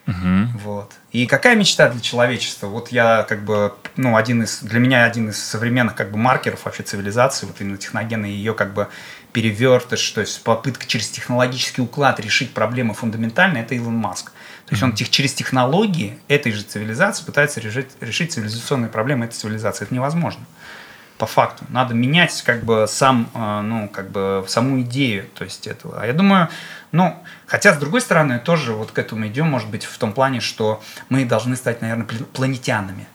[0.07, 0.59] Угу.
[0.63, 0.91] Вот.
[1.11, 2.67] И какая мечта для человечества?
[2.67, 6.65] Вот я как бы, ну, один из, для меня один из современных как бы маркеров
[6.65, 8.87] вообще цивилизации, вот именно техногенной ее как бы
[9.33, 14.31] перевертыш, то есть попытка через технологический уклад решить проблемы фундаментально, это Илон Маск.
[14.65, 19.35] То есть он тех, через технологии этой же цивилизации пытается решить, решить цивилизационные проблемы этой
[19.35, 19.85] цивилизации.
[19.85, 20.45] Это невозможно.
[21.17, 21.63] По факту.
[21.69, 26.01] Надо менять как бы сам, э, ну, как бы саму идею то есть этого.
[26.01, 26.49] А я думаю,
[26.91, 30.41] ну, хотя с другой стороны, тоже вот к этому идем, может быть, в том плане,
[30.41, 33.07] что мы должны стать, наверное, планетянами.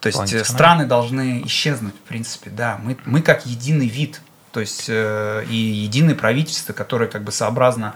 [0.00, 2.78] То есть страны должны исчезнуть, в принципе, да.
[2.82, 4.20] Мы, мы как единый вид
[4.52, 7.94] то есть э, и единое правительство, которое как бы сообразно,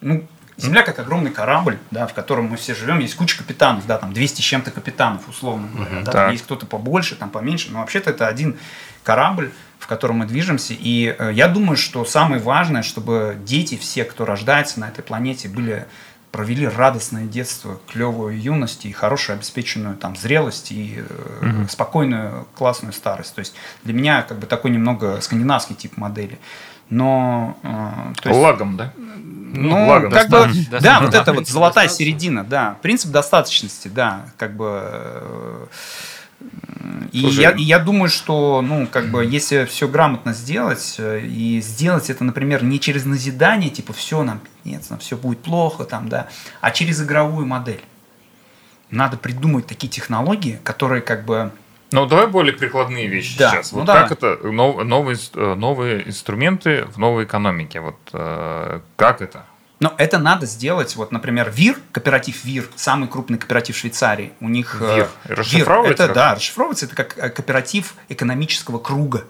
[0.00, 0.26] ну,
[0.60, 4.12] Земля как огромный корабль, да, в котором мы все живем, есть куча капитанов, да, там
[4.12, 7.80] 200 с чем-то капитанов, условно говоря, uh-huh, да, там есть кто-то побольше, там поменьше, но
[7.80, 8.58] вообще-то это один
[9.02, 14.04] корабль, в котором мы движемся, и э, я думаю, что самое важное, чтобы дети, все,
[14.04, 15.86] кто рождается на этой планете, были
[16.32, 21.68] провели радостное детство, клевую юность и хорошую обеспеченную там зрелость и э, угу.
[21.68, 23.34] спокойную классную старость.
[23.34, 26.38] То есть для меня как бы такой немного скандинавский тип модели.
[26.88, 28.92] Но э, есть, лагом, да?
[29.52, 34.26] Ну, лагом как бы, да, да, вот это вот золотая середина, да, принцип достаточности, да,
[34.36, 34.80] как бы.
[34.82, 35.66] Э,
[37.12, 41.60] и я, и я думаю, что, ну, как бы, если все грамотно сделать, э, и
[41.60, 46.08] сделать это, например, не через назидание, типа, все нам нет, нам все будет плохо, там,
[46.08, 46.28] да,
[46.60, 47.82] а через игровую модель.
[48.90, 51.52] Надо придумать такие технологии, которые, как бы,
[51.92, 53.72] ну, давай более прикладные вещи да, сейчас.
[53.72, 54.08] Ну, вот давай.
[54.08, 57.80] как это новые, э, новые инструменты в новой экономике?
[57.80, 59.44] Вот э, как это?
[59.80, 60.94] Но это надо сделать.
[60.96, 64.32] Вот, например, ВИР, кооператив ВИР, самый крупный кооператив Швейцарии.
[64.40, 65.08] У них э, ВИР.
[65.24, 66.04] Расшифровывается?
[66.04, 66.86] ВИР, это, да, расшифровывается.
[66.86, 69.24] Это как кооператив экономического круга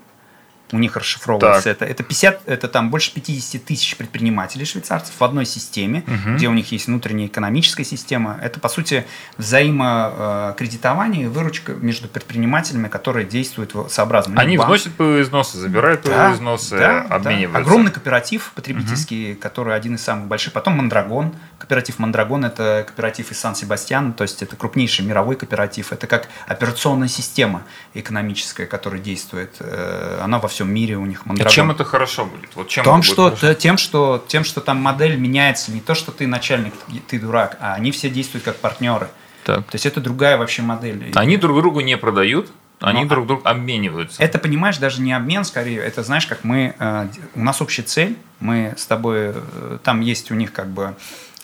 [0.73, 1.85] у них расшифровывается это.
[1.85, 6.37] Это 50, это там больше 50 тысяч предпринимателей швейцарцев в одной системе, угу.
[6.37, 8.39] где у них есть внутренняя экономическая система.
[8.43, 9.07] Это, по сути,
[9.37, 14.41] взаимокредитование и выручка между предпринимателями, которые действуют сообразно.
[14.41, 14.69] Они банк.
[14.69, 17.53] вносят паевые взносы, забирают паевые взносы, да, обмениваются.
[17.53, 17.59] Да.
[17.59, 19.41] Огромный кооператив потребительский, угу.
[19.41, 20.53] который один из самых больших.
[20.53, 21.35] Потом Мондрагон.
[21.59, 25.93] Кооператив Мондрагон– это кооператив из Сан-Себастьяна, то есть это крупнейший мировой кооператив.
[25.93, 27.63] Это как операционная система
[27.95, 29.57] экономическая, которая действует.
[29.61, 31.51] Э, она во всем всем мире у них Мондрагон.
[31.51, 32.55] И чем это хорошо будет?
[32.55, 36.13] Вот чем Том, что, будет тем, что, тем, что там модель меняется, не то, что
[36.13, 36.75] ты начальник,
[37.09, 39.09] ты дурак, а они все действуют как партнеры.
[39.45, 39.65] Так.
[39.67, 41.13] То есть это другая вообще модель.
[41.15, 44.23] Они друг другу не продают, они Но, друг друга обмениваются.
[44.23, 48.17] Это, понимаешь, даже не обмен, скорее, это, знаешь, как мы, э, у нас общая цель,
[48.39, 50.95] мы с тобой, э, там есть у них как бы,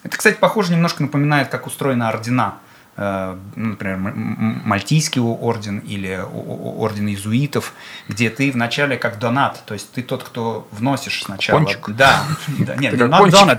[0.03, 2.55] это, кстати, похоже, немножко напоминает, как устроена ордена ну,
[2.97, 7.75] например, Мальтийский орден или орден иезуитов,
[8.09, 11.59] где ты вначале как донат, то есть ты тот, кто вносишь сначала.
[11.59, 11.91] Кончик.
[11.91, 12.25] Да.
[12.59, 13.59] Нет, не донат.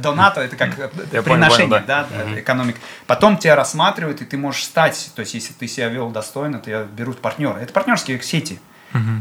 [0.00, 0.90] Донат это как
[1.24, 2.80] приношение, да, экономика.
[3.06, 6.84] Потом тебя рассматривают, и ты можешь стать, то есть если ты себя вел достойно, то
[6.96, 7.60] берут партнеры.
[7.60, 8.58] Это партнерские сети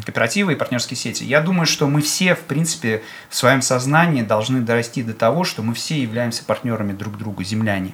[0.06, 1.24] кооперативы и партнерские сети.
[1.24, 5.63] Я думаю, что мы все, в принципе, в своем сознании должны дорасти до того, что
[5.63, 7.94] мы все являемся партнерами друг другу, земляне.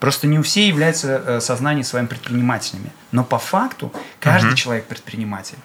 [0.00, 2.90] Просто не у всех является э, сознание своим предпринимателями.
[3.12, 4.56] Но по факту каждый угу.
[4.56, 5.58] человек предприниматель.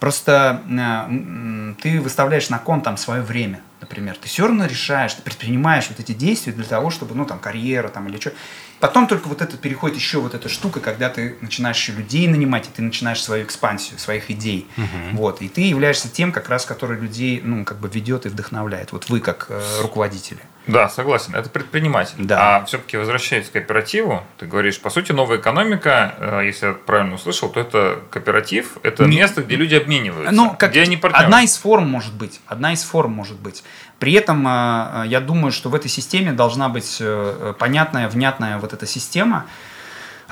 [0.00, 4.16] Просто э, ты выставляешь на кон там свое время, например.
[4.20, 7.88] Ты все равно решаешь, ты предпринимаешь вот эти действия для того, чтобы, ну, там, карьера
[7.88, 8.32] там или что.
[8.80, 12.66] Потом только вот это переходит еще вот эта штука, когда ты начинаешь еще людей нанимать,
[12.66, 14.66] и ты начинаешь свою экспансию, своих идей.
[14.76, 15.18] Угу.
[15.18, 15.42] Вот.
[15.42, 18.90] И ты являешься тем, как раз, который людей, ну, как бы ведет и вдохновляет.
[18.90, 20.40] Вот вы как э, руководители.
[20.66, 21.34] Да, согласен.
[21.34, 22.14] Это предприниматель.
[22.18, 22.56] Да.
[22.56, 27.14] А все-таки возвращаясь к кооперативу, ты говоришь, по сути, новая экономика, э, если я правильно
[27.14, 29.16] услышал, то это кооператив, это Не...
[29.16, 31.24] место, где люди обмениваются, ну, как где они партнеры.
[31.24, 32.40] Одна из форм может быть.
[32.46, 33.64] Одна из форм может быть.
[33.98, 38.72] При этом э, я думаю, что в этой системе должна быть э, понятная, внятная вот
[38.72, 39.46] эта система,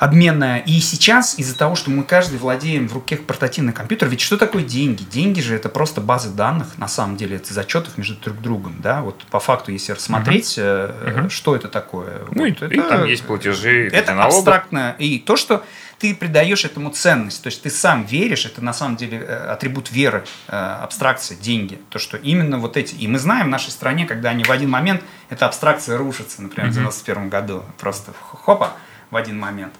[0.01, 0.57] обменная.
[0.57, 4.63] И сейчас из-за того, что мы каждый владеем в руке портативный компьютер, ведь что такое
[4.63, 5.03] деньги?
[5.03, 9.03] Деньги же это просто базы данных, на самом деле, это зачетов между друг другом, да,
[9.03, 11.29] вот по факту, если рассмотреть, uh-huh.
[11.29, 12.21] что это такое.
[12.31, 14.37] Ну, вот и, это, и там есть платежи, это налогов.
[14.39, 14.95] абстрактно.
[14.97, 15.63] И то, что
[15.99, 19.91] ты придаешь этому ценность, то есть ты сам веришь, это на самом деле э, атрибут
[19.91, 24.07] веры, э, абстракция, деньги, то, что именно вот эти, и мы знаем в нашей стране,
[24.07, 28.73] когда они в один момент, эта абстракция рушится, например, в 91 году, просто хопа,
[29.11, 29.73] в один момент.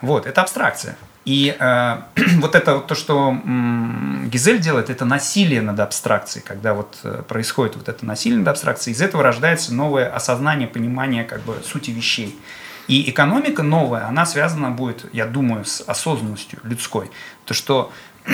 [0.00, 0.96] Вот, это абстракция.
[1.24, 1.96] И э,
[2.40, 7.76] вот это то, что м, Гизель делает, это насилие над абстракцией, когда вот э, происходит
[7.76, 12.38] вот это насилие над абстракцией, из этого рождается новое осознание, понимание как бы сути вещей.
[12.86, 17.10] И экономика новая, она связана будет, я думаю, с осознанностью людской.
[17.46, 17.90] То, что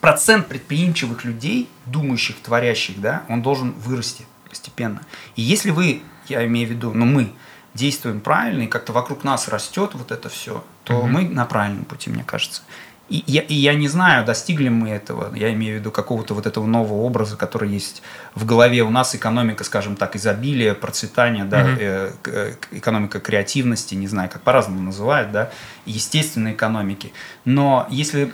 [0.00, 5.02] процент предприимчивых людей, думающих, творящих, да, он должен вырасти постепенно.
[5.34, 7.32] И если вы, я имею в виду, ну мы,
[7.78, 11.06] действуем правильно, и как-то вокруг нас растет вот это все, то угу.
[11.06, 12.62] мы на правильном пути, мне кажется.
[13.08, 16.46] И я, и я не знаю, достигли мы этого, я имею в виду какого-то вот
[16.46, 18.02] этого нового образа, который есть
[18.34, 18.82] в голове.
[18.82, 21.70] У нас экономика, скажем так, изобилия, процветания, да, угу.
[21.80, 25.50] э, э, экономика креативности, не знаю, как по-разному называют, да,
[25.86, 27.14] естественной экономики.
[27.46, 28.30] Но если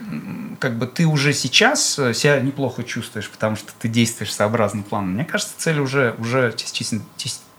[0.58, 5.06] как бы ты уже сейчас э, себя неплохо чувствуешь, потому что ты действуешь сообразно плану,
[5.06, 7.00] мне кажется, цель уже, уже частично,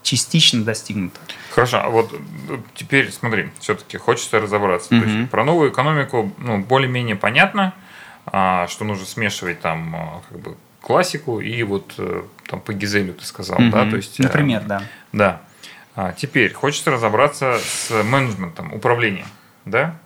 [0.05, 1.19] частично достигнута.
[1.51, 4.95] Хорошо, а вот э, теперь смотри, все-таки хочется разобраться.
[4.95, 5.03] Угу.
[5.03, 7.73] То есть про новую экономику ну, более-менее понятно,
[8.27, 13.13] а, что нужно смешивать там а, как бы классику и вот э, там по Гизелю
[13.13, 13.71] ты сказал, угу.
[13.71, 14.19] да, то есть.
[14.19, 14.83] Например, да.
[15.11, 15.41] Да.
[15.95, 19.27] А теперь хочется разобраться с менеджментом, управлением,
[19.65, 19.97] да?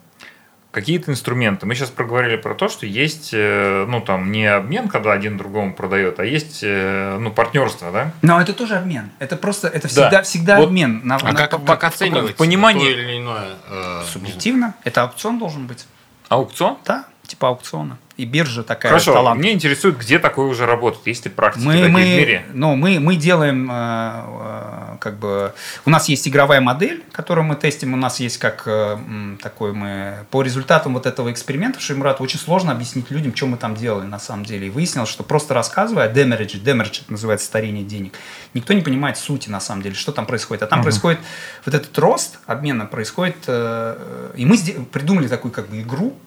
[0.71, 1.65] Какие-то инструменты.
[1.65, 5.73] Мы сейчас проговорили про то, что есть, э, ну, там, не обмен, когда один другому
[5.73, 8.13] продает, а есть, э, ну, партнерство, да?
[8.21, 9.09] Но это тоже обмен.
[9.19, 10.21] Это просто, это всегда, да.
[10.21, 10.67] всегда вот.
[10.67, 11.01] обмен.
[11.03, 12.93] На, а на, как, по, как оценивать понимание?
[12.93, 13.55] то или иное?
[13.69, 14.75] Э, Субъективно.
[14.83, 15.85] Это аукцион должен быть.
[16.27, 16.77] Аукцион?
[16.85, 18.91] Да, типа аукциона и биржа такая.
[18.91, 19.39] Хорошо, талант.
[19.39, 22.45] мне интересует, где такое уже работает, есть ли практики мы, мы, в мире?
[22.51, 25.53] Ну, мы, мы делаем, э, э, как бы,
[25.85, 28.97] у нас есть игровая модель, которую мы тестим, у нас есть как э,
[29.41, 33.73] такой мы, по результатам вот этого эксперимента, Шеймурат, очень сложно объяснить людям, что мы там
[33.73, 34.67] делали на самом деле.
[34.67, 38.15] И выяснилось, что просто рассказывая, демеридж, демеридж называется старение денег,
[38.53, 40.63] никто не понимает сути на самом деле, что там происходит.
[40.63, 40.87] А там угу.
[40.87, 41.19] происходит
[41.65, 44.57] вот этот рост обмена происходит, э, и мы
[44.91, 46.17] придумали такую как бы игру,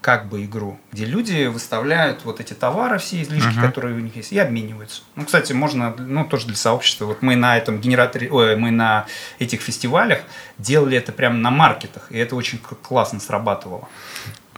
[0.00, 3.66] как бы игру, где люди выставляют вот эти товары, все излишки, uh-huh.
[3.66, 5.02] которые у них есть, и обмениваются.
[5.16, 7.06] Ну, кстати, можно, ну, тоже для сообщества.
[7.06, 9.06] Вот мы на этом генераторе, ой, мы на
[9.38, 10.20] этих фестивалях
[10.56, 13.88] делали это прямо на маркетах, и это очень классно срабатывало.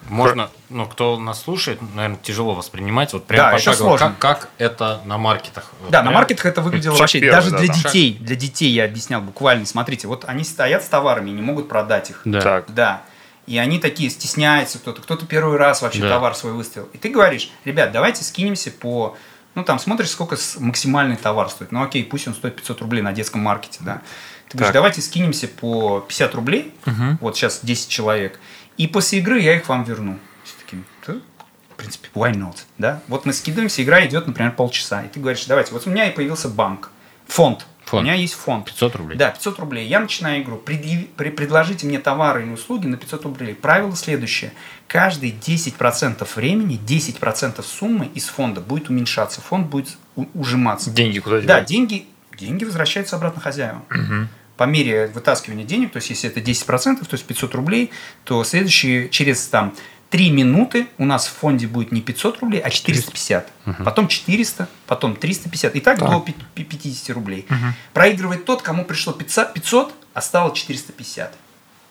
[0.08, 5.00] Можно, ну, кто нас слушает, наверное, тяжело воспринимать, вот прям да, пошагово, как, как это
[5.04, 5.72] на маркетах.
[5.80, 6.12] Вот да, прям...
[6.12, 7.74] на маркетах это выглядело вообще, первый, даже да, для да.
[7.74, 11.68] детей, для детей я объяснял буквально, смотрите, вот они стоят с товарами и не могут
[11.68, 12.22] продать их.
[12.24, 12.40] Да.
[12.40, 12.64] Так.
[12.74, 13.02] Да.
[13.50, 16.10] И они такие стесняются кто-то, кто-то первый раз вообще да.
[16.10, 16.88] товар свой выставил.
[16.92, 19.16] И ты говоришь, ребят, давайте скинемся по...
[19.56, 21.72] Ну, там смотришь, сколько максимальный товар стоит.
[21.72, 24.02] Ну, окей, пусть он стоит 500 рублей на детском маркете, да.
[24.48, 27.18] Ты говоришь, давайте скинемся по 50 рублей, угу.
[27.20, 28.38] вот сейчас 10 человек,
[28.76, 30.16] и после игры я их вам верну.
[30.44, 30.84] Все такие,
[31.70, 33.02] в принципе, why not, да.
[33.08, 36.14] Вот мы скидываемся, игра идет, например, полчаса, и ты говоришь, давайте, вот у меня и
[36.14, 36.92] появился банк,
[37.26, 38.02] фонд, Фонд.
[38.02, 38.66] У меня есть фонд.
[38.66, 39.18] 500 рублей.
[39.18, 39.88] Да, 500 рублей.
[39.88, 40.58] Я начинаю игру.
[40.58, 41.06] Предъяв...
[41.16, 43.54] Предложите мне товары или услуги на 500 рублей.
[43.54, 44.52] Правило следующее.
[44.86, 49.40] Каждые 10% времени, 10% суммы из фонда будет уменьшаться.
[49.40, 49.96] Фонд будет
[50.34, 50.90] ужиматься.
[50.90, 51.46] Деньги куда девать?
[51.48, 52.06] Да, деньги,
[52.38, 53.84] деньги возвращаются обратно хозяевам.
[53.90, 54.28] Угу.
[54.56, 57.90] по мере вытаскивания денег, то есть если это 10%, то есть 500 рублей,
[58.24, 59.74] то следующие через там
[60.10, 63.48] 3 минуты у нас в фонде будет не 500 рублей, а 450.
[63.66, 63.84] Угу.
[63.84, 65.76] Потом 400, потом 350.
[65.76, 66.10] И так, так.
[66.10, 67.46] до 50 рублей.
[67.48, 67.56] Угу.
[67.94, 71.32] Проигрывает тот, кому пришло 500, 500, а стало 450.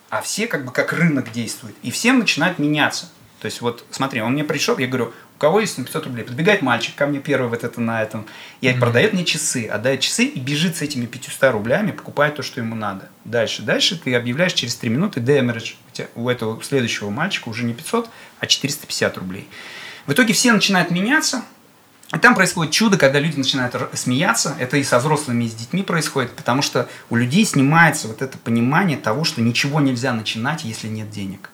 [0.10, 1.75] А все как бы как рынок действует.
[1.82, 3.10] И всем начинает меняться.
[3.39, 6.24] То есть вот смотри, он мне пришел, я говорю, кого есть на 500 рублей?
[6.24, 8.26] Подбегает мальчик ко мне первый вот это на этом,
[8.61, 8.80] и mm-hmm.
[8.80, 12.76] продает мне часы, отдает часы и бежит с этими 500 рублями, покупает то, что ему
[12.76, 13.09] надо.
[13.26, 15.74] Дальше, дальше ты объявляешь через 3 минуты демеридж.
[16.16, 18.09] У этого следующего мальчика уже не 500,
[18.39, 19.47] а 450 рублей.
[20.05, 21.43] В итоге все начинают меняться,
[22.14, 24.55] и там происходит чудо, когда люди начинают смеяться.
[24.59, 28.38] Это и со взрослыми, и с детьми происходит, потому что у людей снимается вот это
[28.38, 31.51] понимание того, что ничего нельзя начинать, если нет денег.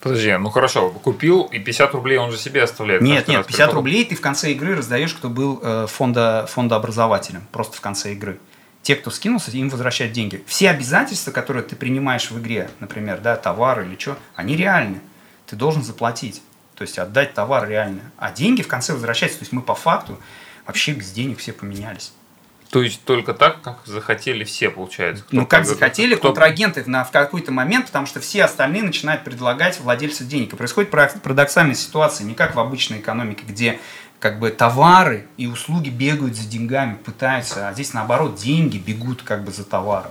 [0.00, 3.02] Подожди, ну хорошо, купил и 50 рублей он же себе оставляет.
[3.02, 3.74] Нет, нет, 50 приход.
[3.74, 8.38] рублей ты в конце игры раздаешь, кто был э, фонда, фондообразователем, просто в конце игры.
[8.82, 10.42] Те, кто скинулся, им возвращают деньги.
[10.46, 15.00] Все обязательства, которые ты принимаешь в игре, например, да, товар или что, они реальны.
[15.46, 16.42] Ты должен заплатить,
[16.74, 18.02] то есть отдать товар реально.
[18.16, 19.40] А деньги в конце возвращаются.
[19.40, 20.18] То есть мы по факту
[20.64, 22.12] вообще без денег все поменялись.
[22.70, 25.24] То есть только так, как захотели все, получается.
[25.24, 26.28] Кто ну, как захотели кто...
[26.28, 30.52] контрагенты на, в какой-то момент, потому что все остальные начинают предлагать владельцу денег.
[30.52, 33.80] И происходит парадоксальная ситуация, не как в обычной экономике, где
[34.20, 39.44] как бы товары и услуги бегают за деньгами, пытаются, а здесь наоборот деньги бегут как
[39.44, 40.10] бы за товаром.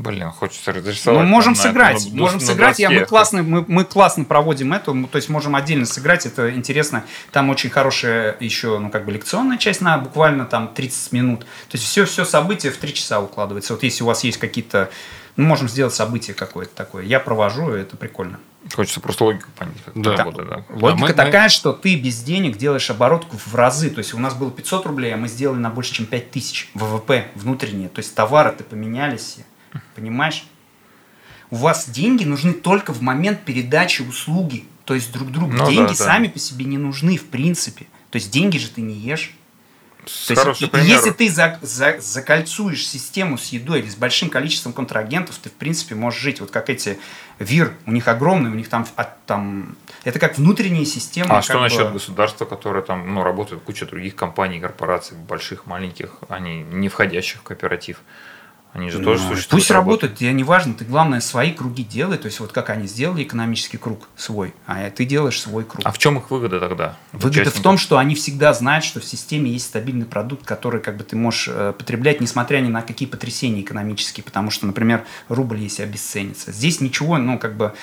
[0.00, 1.20] Блин, хочется разрисовать.
[1.20, 2.78] Мы можем сыграть, это, можем на сыграть.
[2.78, 7.04] Я, мы, классно, мы, мы классно проводим это, то есть можем отдельно сыграть, это интересно.
[7.32, 11.40] Там очень хорошая еще, ну, как бы лекционная часть на буквально там 30 минут.
[11.40, 13.74] То есть все, все событие в 3 часа укладывается.
[13.74, 14.88] Вот если у вас есть какие-то,
[15.36, 17.04] ну, можем сделать событие какое-то такое.
[17.04, 18.40] Я провожу, это прикольно.
[18.74, 19.76] Хочется просто логику понять.
[19.84, 20.16] Как да.
[20.16, 20.64] Работает, да.
[20.70, 21.48] Логика да, мы, такая, мы...
[21.50, 23.90] что ты без денег делаешь оборотку в разы.
[23.90, 27.28] То есть у нас было 500 рублей, а мы сделали на больше, чем 5000 ВВП
[27.34, 27.90] внутренние.
[27.90, 29.40] То есть товары-то поменялись.
[29.94, 30.44] Понимаешь?
[31.50, 35.52] У вас деньги нужны только в момент передачи услуги, то есть друг другу.
[35.52, 37.86] Ну, деньги да, сами по себе не нужны, в принципе.
[38.10, 39.34] То есть деньги же ты не ешь.
[40.26, 40.86] То есть, пример.
[40.86, 45.52] если ты за, за, закольцуешь систему с едой или с большим количеством контрагентов, ты, в
[45.52, 46.40] принципе, можешь жить.
[46.40, 46.98] Вот как эти
[47.38, 51.38] ВИР, у них огромный, у них там, от, там это как внутренняя система.
[51.38, 51.60] А что бы...
[51.60, 57.40] насчет государства, которое там, ну, работает куча других компаний, корпораций, больших, маленьких, они не входящих
[57.40, 58.00] в кооператив?
[58.72, 59.48] Они же ну, тоже существуют.
[59.48, 62.86] Пусть работают, тебе не важно, ты главное свои круги делай, то есть вот как они
[62.86, 65.84] сделали экономический круг свой, а ты делаешь свой круг.
[65.84, 66.96] А в чем их выгода тогда?
[67.12, 70.96] Выгода в том, что они всегда знают, что в системе есть стабильный продукт, который как
[70.96, 75.58] бы ты можешь э, потреблять, несмотря ни на какие потрясения экономические, потому что, например, рубль
[75.58, 76.52] если обесценится.
[76.52, 77.74] Здесь ничего, ну как бы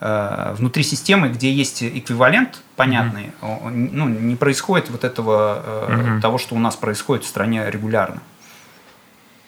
[0.00, 3.90] э, внутри системы, где есть эквивалент понятный, mm-hmm.
[3.92, 6.20] ну, не происходит вот этого mm-hmm.
[6.22, 8.22] того, что у нас происходит в стране регулярно.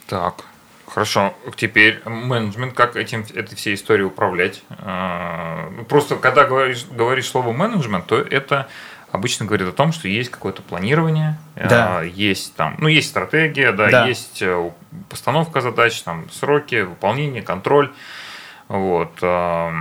[0.07, 0.45] Так.
[0.93, 4.63] Хорошо, теперь менеджмент, как этим, этой всей историей управлять?
[4.69, 8.69] А, ну, просто когда говоришь, говоришь слово менеджмент, то это
[9.11, 12.03] обычно говорит о том, что есть какое-то планирование, а, да.
[12.03, 14.07] есть там, ну, есть стратегия, да, да.
[14.07, 14.71] есть э,
[15.09, 17.91] постановка задач, там, сроки, выполнение, контроль.
[18.69, 19.13] Вот.
[19.23, 19.73] А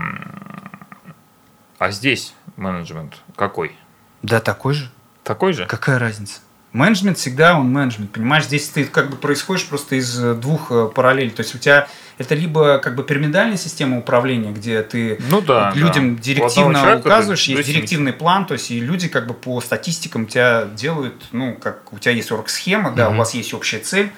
[1.89, 3.75] здесь менеджмент какой?
[4.21, 4.89] Да, такой же.
[5.25, 5.65] Такой же?
[5.65, 6.39] Какая разница?
[6.73, 8.45] Менеджмент всегда он менеджмент, понимаешь?
[8.45, 11.31] Здесь ты как бы происходишь просто из э, двух э, параллелей.
[11.31, 15.73] То есть у тебя это либо как бы пирамидальная система управления, где ты ну, да,
[15.75, 16.21] людям да.
[16.21, 21.25] директивно указываешь, есть директивный план, то есть и люди как бы по статистикам тебя делают,
[21.31, 23.15] ну, как у тебя есть орг-схема, да, угу.
[23.15, 24.11] у вас есть общая цель,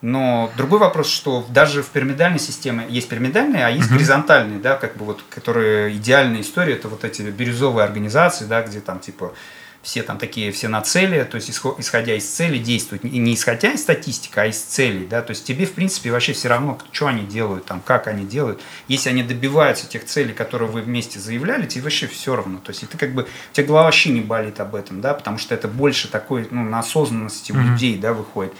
[0.00, 4.76] но другой вопрос, что даже в пирамидальной системе есть пирамидальные, а есть uh горизонтальные, да,
[4.76, 9.34] как бы вот, которые идеальная история, это вот эти бирюзовые организации, да, где там типа
[9.82, 13.72] все там такие, все на цели, то есть исходя из цели действуют, и не исходя
[13.72, 17.06] из статистики, а из целей, да, то есть тебе, в принципе, вообще все равно, что
[17.06, 21.66] они делают, там, как они делают, если они добиваются тех целей, которые вы вместе заявляли,
[21.66, 24.20] тебе вообще все равно, то есть и ты как бы, у тебя голова вообще не
[24.20, 27.56] болит об этом, да, потому что это больше такой, ну, на осознанности mm-hmm.
[27.56, 28.52] у людей, да, выходит.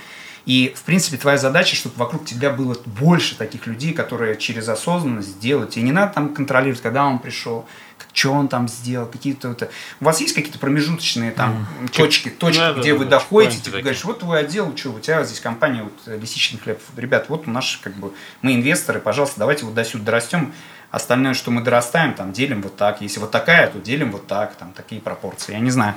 [0.47, 5.39] И, в принципе, твоя задача, чтобы вокруг тебя было больше таких людей, которые через осознанность
[5.39, 5.71] делают.
[5.71, 7.67] Тебе не надо там контролировать, когда он пришел,
[8.13, 9.71] что он там сделал, какие-то вот...
[10.01, 11.97] У вас есть какие-то промежуточные там mm.
[11.97, 13.83] точки, точки, да, где да, вы да, доходите, типа такие.
[13.83, 16.81] говоришь, вот твой отдел, что, у тебя здесь компания, вот, лисичный хлеб.
[16.97, 20.53] Ребят, вот у нас как бы, мы инвесторы, пожалуйста, давайте вот до сюда дорастем.
[20.91, 23.01] Остальное, что мы дорастаем, там, делим вот так.
[23.01, 25.53] Если вот такая, то делим вот так, там, такие пропорции.
[25.53, 25.95] Я не знаю.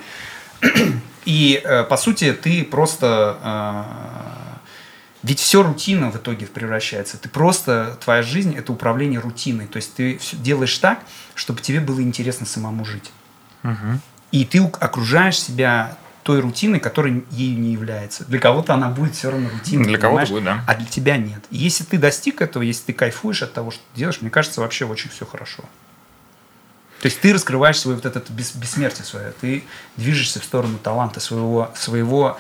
[1.25, 4.42] И, э, по сути, ты просто э,
[5.23, 7.17] ведь все рутина в итоге превращается.
[7.17, 9.67] Ты просто, твоя жизнь– это управление рутиной.
[9.67, 10.99] То есть ты все делаешь так,
[11.33, 13.09] чтобы тебе было интересно самому жить.
[13.63, 13.99] Угу.
[14.31, 18.25] И ты окружаешь себя той рутиной, которая ею не является.
[18.25, 19.85] Для кого-то она будет все равно рутиной.
[19.85, 20.63] Для кого-то будет, да.
[20.67, 21.43] А для тебя нет.
[21.51, 24.59] И если ты достиг этого, если ты кайфуешь от того, что ты делаешь, мне кажется,
[24.59, 25.63] вообще очень все хорошо.
[27.01, 29.65] То есть ты раскрываешь свое вот это бес, бессмертие свое, ты
[29.97, 32.37] движешься в сторону таланта своего, своего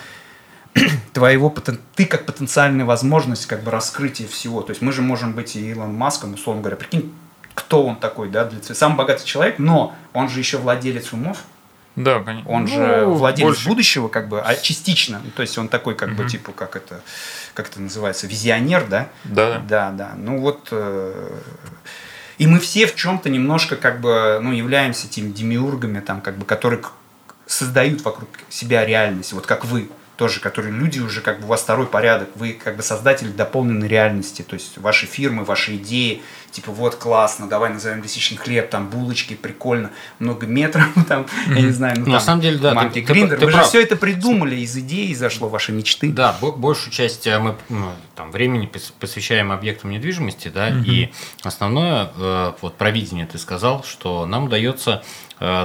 [1.13, 1.53] твоего,
[1.95, 4.61] ты как потенциальная возможность как бы раскрытия всего.
[4.61, 7.13] То есть мы же можем быть и Илон Маском, условно говоря, прикинь,
[7.53, 11.37] кто он такой, да, для ц- самый богатый человек, но он же еще владелец умов,
[11.95, 12.49] Да, конечно.
[12.49, 13.67] он Ну, же владелец больше.
[13.67, 15.21] будущего, как бы, а частично.
[15.23, 17.01] Ну, То есть он такой, как бы, типа, как это,
[17.53, 19.09] как это называется, визионер, да?
[19.25, 19.91] Да, да.
[19.91, 20.13] Да.
[20.17, 20.69] Ну вот.
[20.71, 21.37] э,
[22.39, 26.45] И мы все в чем-то немножко, как бы, ну, являемся теми демиургами, там, как бы,
[26.45, 26.81] которые
[27.45, 31.61] создают вокруг себя реальность, вот как вы тоже, которые люди уже, как бы, у вас
[31.61, 36.71] второй порядок, вы как бы создатели дополненной реальности, то есть ваши фирмы, ваши идеи, типа,
[36.71, 39.89] вот классно, давай назовем лисичный хлеб, там, булочки, прикольно,
[40.19, 43.13] много метров, там, я не знаю, ну, На там, самом деле, да, Манки ты- ты-
[43.13, 43.39] Гриндер.
[43.39, 43.69] ты Вы же прав.
[43.69, 46.11] все это придумали, из идеи зашло ваши мечты.
[46.11, 51.09] Да, бо- большую часть э, мы ну, там, времени пос- посвящаем объектам недвижимости, да, и
[51.41, 55.03] основное, э, вот провидение ты сказал, что нам удается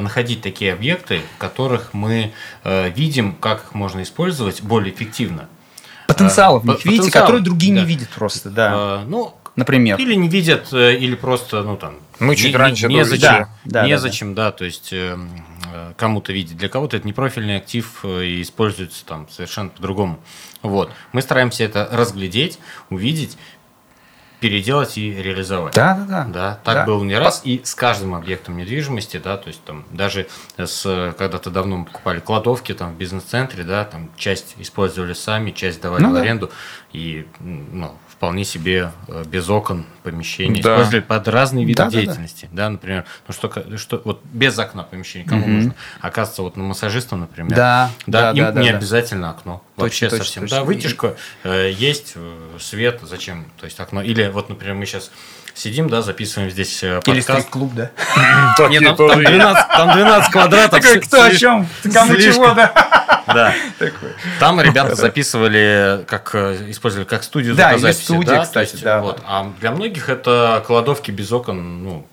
[0.00, 2.32] находить такие объекты, в которых мы
[2.64, 5.48] э, видим, как их можно использовать более эффективно.
[6.08, 7.80] Потенциал в них, видите, который другие да.
[7.80, 9.02] не видят просто, да.
[9.02, 9.98] Э, ну, Например.
[9.98, 11.96] или не видят, э, или просто, ну там.
[12.18, 13.20] Мы чуть не- раньше не, незачем.
[13.20, 15.18] Да, да, незачем, да, то есть э,
[15.72, 16.56] э, кому-то видеть.
[16.56, 20.18] Для кого-то это непрофильный актив э, и используется там совершенно по-другому.
[20.62, 20.90] Вот.
[21.12, 22.58] Мы стараемся это разглядеть,
[22.88, 23.36] увидеть,
[24.40, 25.74] переделать и реализовать.
[25.74, 26.24] Да, да, да.
[26.28, 26.84] Да, так Да.
[26.86, 27.40] было не раз.
[27.44, 30.82] И с каждым объектом недвижимости, да, то есть там даже с
[31.18, 36.02] когда-то давно мы покупали кладовки там в бизнес-центре, да, там часть использовали сами, часть давали
[36.04, 36.20] Ну в да.
[36.20, 36.50] аренду.
[36.92, 40.72] И м, ну, вполне себе э, без окон помещения Да.
[40.72, 42.00] использовали под разные виды Да, да, да.
[42.00, 42.48] деятельности.
[42.50, 45.54] Да, например, ну что, что вот без окна помещения кому Мгм.
[45.54, 45.74] нужно?
[46.00, 48.76] Оказывается, вот на массажиста, например, Да, да, да, им да, да, не да.
[48.78, 49.62] обязательно окно.
[49.76, 50.42] Вообще точно, совсем.
[50.42, 50.56] точно.
[50.56, 51.14] Да, вытяжка
[51.44, 53.46] э, есть, э, свет, зачем?
[53.56, 54.02] То есть окно.
[54.02, 55.12] Или вот, например, мы сейчас
[55.58, 57.40] сидим, да, записываем здесь э, Или подкаст.
[57.40, 57.90] стрип-клуб, да?
[58.68, 60.82] Нет, там, там 12, там 12 квадратов.
[60.82, 61.68] Такой, кто о чем?
[61.92, 62.72] Кому чего, да?
[63.28, 63.52] Да.
[64.40, 68.04] Там ребята записывали, как э, использовали как студию Да, или звукозаписи.
[68.04, 69.00] студия, да, кстати, да.
[69.02, 69.20] Вот.
[69.26, 72.06] А для многих это кладовки без окон, ну,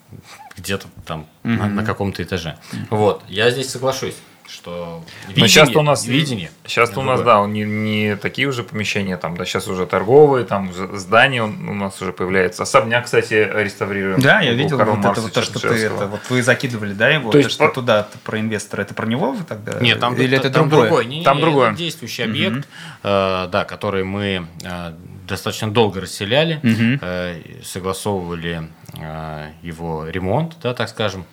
[0.57, 2.57] где-то там на каком-то этаже.
[2.89, 3.23] Вот.
[3.29, 4.15] Я здесь соглашусь,
[4.47, 6.51] что Но видение, сейчас у нас видение.
[6.65, 7.41] Сейчас у нас, другое.
[7.43, 12.01] да, не, не такие уже помещения, там, да, сейчас уже торговые, там здания у нас
[12.01, 12.63] уже появляется.
[12.63, 14.21] Особняк, кстати, реставрируем.
[14.21, 16.93] Да, я видел Карла вот это Маркса вот то, что ты это, вот вы закидывали,
[16.93, 19.43] да, его, То то, есть что по- туда ты про инвестора, это про него вы
[19.43, 19.79] тогда?
[19.79, 21.03] Нет, там, Или это там другое?
[21.05, 21.69] Не, не, Там не, другое.
[21.69, 22.67] это действующий объект,
[23.03, 24.93] э, да, который мы э,
[25.27, 26.99] достаточно долго расселяли, Мгм.
[27.01, 31.25] э, согласовывали э, его ремонт, да, так скажем,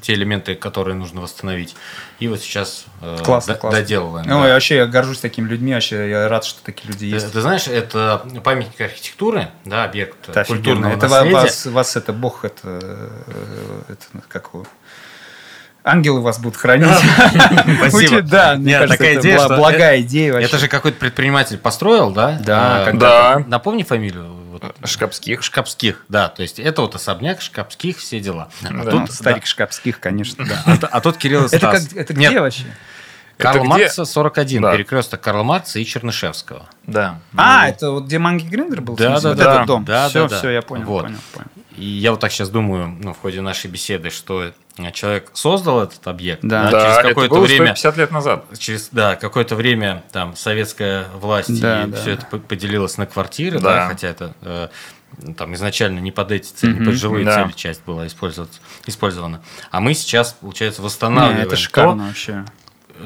[0.00, 1.74] те элементы, которые нужно восстановить.
[2.20, 3.80] И вот сейчас э, Классно, до- классно.
[3.80, 4.26] доделываем.
[4.28, 4.48] Ну, да.
[4.48, 7.32] я вообще я горжусь такими людьми, вообще я рад, что такие люди Ты, есть.
[7.32, 11.06] ты знаешь, это памятник архитектуры, да, объект Это культурного офигенно.
[11.06, 11.34] Это наследия.
[11.34, 14.64] вас, вас это бог, это, э, это ну, как его?
[15.82, 16.86] Ангелы вас будут хранить.
[17.88, 18.20] Спасибо.
[18.20, 20.46] Да, мне Нет, кажется, такая это идея, была что благая идея вообще.
[20.48, 22.38] Это же какой-то предприниматель построил, да?
[22.44, 23.44] Да, А, да.
[23.46, 24.26] Напомни фамилию.
[24.84, 25.42] Шкапских.
[25.42, 26.28] Шкапских, да.
[26.28, 28.50] То есть это вот особняк Шкапских, все дела.
[28.62, 28.70] А Да.
[28.70, 30.44] Ну, тут, старик Шкапских, конечно.
[30.44, 31.88] да, а, а тут Кирилл и Это, Стас.
[31.88, 32.64] как, это Нет, где вообще?
[33.48, 33.68] Это где?
[33.68, 34.72] Маркса 41, Да.
[34.72, 36.68] перекресток Карла Маркса и Чернышевского.
[36.86, 37.18] Да.
[37.36, 38.96] А, это вот где Манги Гриндер был?
[38.96, 39.22] Да, смысле?
[39.22, 39.54] да, вот да.
[39.54, 39.84] этот дом.
[39.84, 40.38] Да, все, да, да.
[40.38, 41.02] все, я понял, Вот.
[41.04, 41.48] понял, понял.
[41.76, 44.44] И я вот так сейчас думаю, ну, в ходе нашей беседы, что
[44.76, 46.64] э, человек создал этот объект, Да.
[46.64, 48.44] да, Да, через это какое-то было время 150 лет назад.
[48.58, 51.96] через да, какое-то время там советская власть Да, и да.
[52.00, 53.88] все это по- поделилось на квартиры, да, Да.
[53.88, 54.68] хотя это э,
[55.36, 56.84] там изначально не под эти цели, не Мгм.
[56.86, 57.44] под жилые Да.
[57.44, 59.40] цели часть была использоваться, использована.
[59.70, 62.44] А мы сейчас, получается, Не, восстанавливаем это то- шикарно вообще.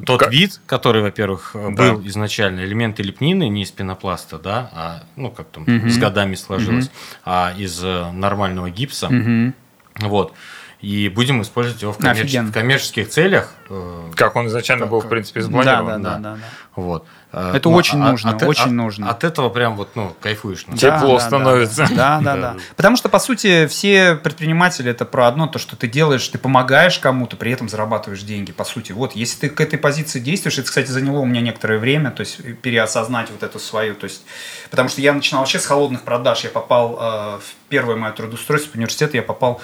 [0.07, 1.93] Тот Как- вид, который, во-первых, э, Да.
[1.95, 5.89] был изначально элементы лепнины не из пенопласта, да, а ну как там Мгм.
[5.91, 6.91] с годами сложилось,
[7.25, 9.55] а из э, нормального гипса, Мгм.
[10.01, 10.33] вот.
[10.81, 12.49] И будем использовать его в, коммерче- Офигенно.
[12.51, 13.55] в коммерческих целях.
[13.71, 16.03] э, Как он изначально был, в принципе, Да, запланирован.
[16.03, 16.19] да, да, да.
[16.19, 16.41] да, да.
[16.77, 17.07] Вот.
[17.33, 19.11] Э, Это ну, очень а- нужно, от- очень от- нужно.
[19.11, 20.65] От этого прям вот, ну, кайфуешь.
[20.65, 21.89] Тепло Да, да, да, становится.
[21.95, 22.57] Да, да, да.
[22.77, 26.99] Потому что, по сути, все предприниматели это про одно, то, что ты делаешь, ты помогаешь
[26.99, 28.93] кому-то, при этом зарабатываешь деньги, по сути.
[28.93, 32.21] Вот, если ты к этой позиции действуешь, это, кстати, заняло у меня некоторое время, то
[32.21, 34.23] есть переосознать вот эту свою, то есть,
[34.71, 38.73] потому что я начинал вообще с холодных продаж, я попал э, в первое мое трудоустройство
[38.73, 39.61] в университет, я попал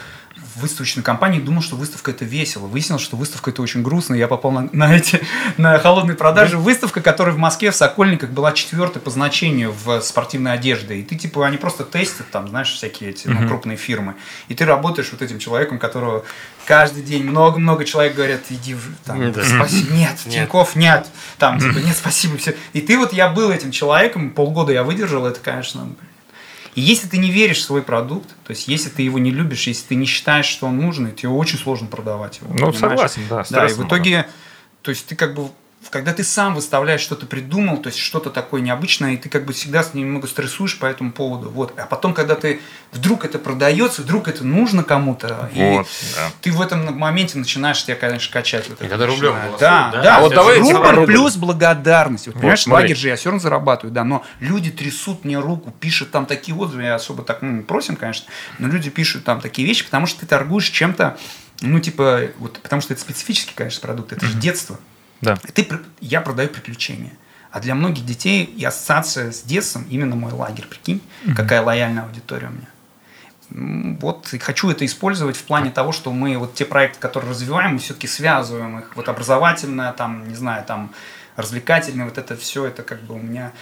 [0.54, 2.66] в выставочную компанию, думал, что выставка это весело.
[2.66, 4.14] Выяснилось, что выставка это очень грустно.
[4.14, 5.20] Я попал на, на эти
[5.56, 6.58] на холодные продажи.
[6.58, 10.96] Выставка, выставка, которая в Москве в Сокольниках была четвертой по значению в спортивной одежде.
[10.96, 14.14] И ты типа, они просто тестят там, знаешь, всякие эти ну, крупные фирмы.
[14.48, 16.24] И ты работаешь вот этим человеком, которого
[16.66, 19.42] каждый день много-много человек говорят, иди там, Да.
[19.42, 20.34] спасибо, нет, Нет.
[20.34, 21.06] Тиньков нет,
[21.38, 22.54] там, типа, нет, спасибо, все.
[22.72, 25.88] И ты вот, я был этим человеком, полгода я выдержал, это, конечно.
[26.74, 29.66] И если ты не веришь в свой продукт, то есть если ты его не любишь,
[29.66, 32.48] если ты не считаешь, что он нужный, тебе очень сложно продавать его.
[32.50, 32.78] Ну, понимаешь?
[32.78, 34.28] согласен, да, Да, и в итоге,
[34.82, 35.48] то есть ты как бы,
[35.88, 39.46] когда ты сам выставляешь, что ты придумал, то есть что-то такое необычное, и ты как
[39.46, 41.48] бы всегда с ним немного стрессуешь по этому поводу.
[41.50, 41.72] Вот.
[41.78, 42.60] А потом, когда ты
[42.92, 46.30] вдруг это продается, вдруг это нужно кому-то, Вот, и да.
[46.42, 48.68] ты в этом моменте начинаешь тебя, конечно, качать.
[48.68, 50.02] Вот И это когда рублем голосуют, Да, да?
[50.02, 50.16] да.
[50.18, 51.06] А вот давайте рубль рубль.
[51.06, 52.26] плюс благодарность.
[52.26, 52.82] Вот, понимаешь, смотри.
[52.84, 56.56] лагерь же я все равно зарабатываю, да, но люди трясут мне руку, пишут там такие
[56.56, 58.26] отзывы, я особо так ну, не просим, конечно,
[58.58, 61.16] но люди пишут там такие вещи, потому что ты торгуешь чем-то,
[61.62, 64.78] ну, типа, вот, потому что это специфический, конечно, продукт, это же детство.
[65.20, 65.36] Да.
[65.36, 65.68] Ты,
[66.00, 67.12] я продаю приключения.
[67.50, 70.66] А для многих детей и ассоциация с детством именно мой лагерь.
[70.66, 71.02] Прикинь,
[71.36, 73.96] какая лояльная аудитория у меня.
[74.00, 77.72] Вот и хочу это использовать в плане того, что мы вот те проекты, которые развиваем,
[77.72, 78.94] мы все-таки связываем их.
[78.94, 80.92] Вот образовательное, там, не знаю, там
[81.34, 83.52] развлекательное, вот это все, это как бы у меня.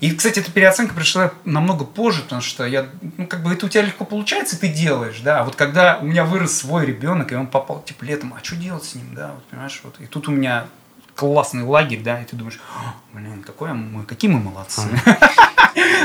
[0.00, 2.86] И, кстати, эта переоценка пришла намного позже, потому что я,
[3.16, 5.40] ну, как бы это у тебя легко получается, и ты делаешь, да.
[5.40, 8.56] А вот когда у меня вырос свой ребенок, и он попал, типа, летом, а что
[8.56, 10.00] делать с ним, да, вот, понимаешь, вот.
[10.00, 10.66] И тут у меня
[11.14, 14.82] классный лагерь, да, и ты думаешь, «А, блин, какой мы, какие мы молодцы.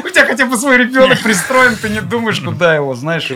[0.03, 3.31] У тебя хотя бы свой ребенок пристроен, ты не думаешь, куда его, знаешь.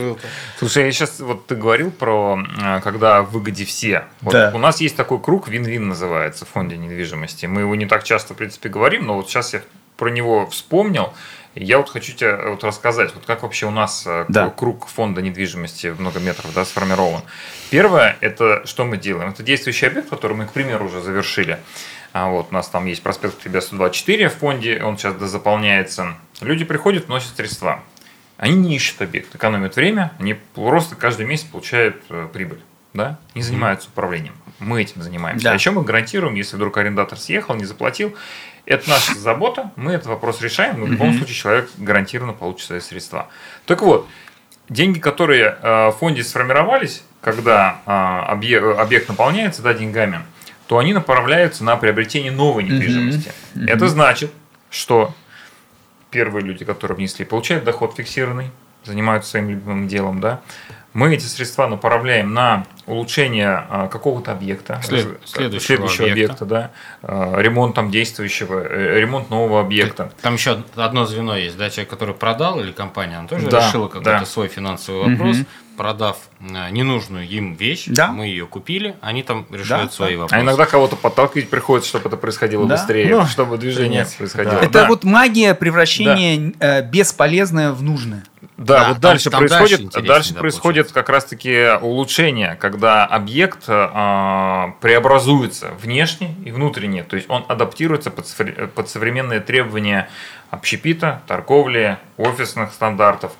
[0.57, 4.05] Слушай, я сейчас вот ты говорил про э, когда в выгоде все.
[4.21, 4.51] Вот Да.
[4.53, 7.45] У нас есть такой круг вин-вин называется в фонде недвижимости.
[7.45, 9.61] Мы его не так часто, в принципе, говорим, но вот сейчас я
[9.97, 11.13] про него вспомнил.
[11.55, 14.49] Я вот хочу тебе вот рассказать, вот как вообще у нас э, Да.
[14.49, 17.21] круг фонда недвижимости в много метров да, сформирован.
[17.69, 19.29] Первое, это что мы делаем?
[19.29, 21.59] Это действующий объект, который мы, к примеру, уже завершили.
[22.11, 26.15] А вот у нас там есть проспект Тебя 124 в фонде, он сейчас дозаполняется.
[26.41, 27.83] Люди приходят, вносят средства.
[28.37, 32.59] Они не ищут объект, экономят время, они просто каждый месяц получают э, прибыль.
[32.93, 33.19] Да?
[33.33, 34.35] Не занимаются управлением.
[34.59, 35.43] Мы этим занимаемся.
[35.45, 35.51] Да.
[35.51, 38.15] А еще мы гарантируем, если вдруг арендатор съехал, не заплатил,
[38.65, 42.79] это наша забота, мы этот вопрос решаем, и в любом случае человек гарантированно получит свои
[42.79, 43.27] средства.
[43.65, 44.07] Так вот,
[44.69, 50.19] деньги, которые э, в фонде сформировались, когда э, объе- объект наполняется да, деньгами,
[50.67, 53.31] то они направляются на приобретение новой недвижимости.
[53.67, 54.31] Это значит,
[54.69, 55.13] что
[56.09, 58.49] первые люди, которые внесли, получают доход фиксированный,
[58.83, 60.41] занимаются своим любимым делом, да.
[60.93, 66.45] Мы эти средства направляем на улучшение а, какого-то объекта, След- раз- следующего объекта, объекта.
[66.45, 66.71] да,
[67.01, 70.11] а, ремонт там действующего, э, ремонт нового объекта.
[70.21, 73.87] Там еще одно звено есть, да, человек, который продал или компания, она тоже Да, решила
[73.87, 74.25] какой-то да.
[74.25, 75.37] свой финансовый вопрос,
[75.77, 78.09] продав э, ненужную им вещь, Да.
[78.11, 80.21] мы ее купили, они там решают Да, свои да.
[80.23, 80.39] вопросы.
[80.39, 82.75] А иногда кого-то подталкивать приходится, чтобы это происходило Да.
[82.75, 84.15] быстрее, Ну, чтобы движение принять.
[84.17, 84.55] происходило.
[84.55, 84.61] Да.
[84.61, 84.87] Это Да.
[84.87, 88.23] вот магия превращения э, бесполезное в нужное.
[88.63, 92.55] Да, Да, вот там- дальше там дальше происходит, интереснее, дальше да, происходит как раз-таки улучшение,
[92.59, 98.25] когда объект а, преобразуется внешне и внутренне, то есть он адаптируется под,
[98.73, 100.09] под современные требования
[100.49, 103.31] общепита, торговли, офисных стандартов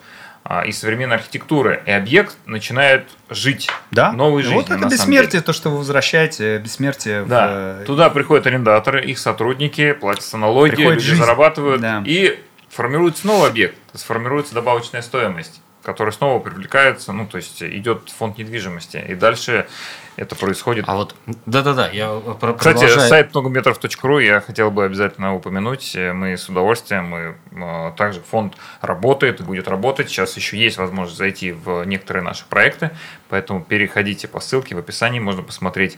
[0.46, 4.62] а, и современной архитектуры, и объект начинает жить новой жизнью.
[4.62, 7.82] Вот это бессмертие, то, что вы возвращаете, бессмертие Да, в...
[7.82, 12.04] э, туда приходят арендаторы, их сотрудники, платятся налоги, люди зарабатывают, Да.
[12.06, 12.40] и
[12.74, 18.98] формируется новый объект, сформируется добавочная стоимость, которая снова привлекается, ну, то есть идет фонд недвижимости,
[18.98, 19.68] и дальше
[20.16, 20.86] это происходит.
[20.88, 22.10] А вот, да-да-да, я
[22.40, 23.10] про- Кстати, продолжаю.
[23.10, 25.96] сайт многометров.ру я хотел бы обязательно упомянуть.
[25.96, 30.10] Мы с удовольствием, мы э, также фонд работает и будет работать.
[30.10, 32.92] Сейчас еще есть возможность зайти в некоторые наши проекты,
[33.30, 35.98] поэтому переходите по ссылке в описании, можно посмотреть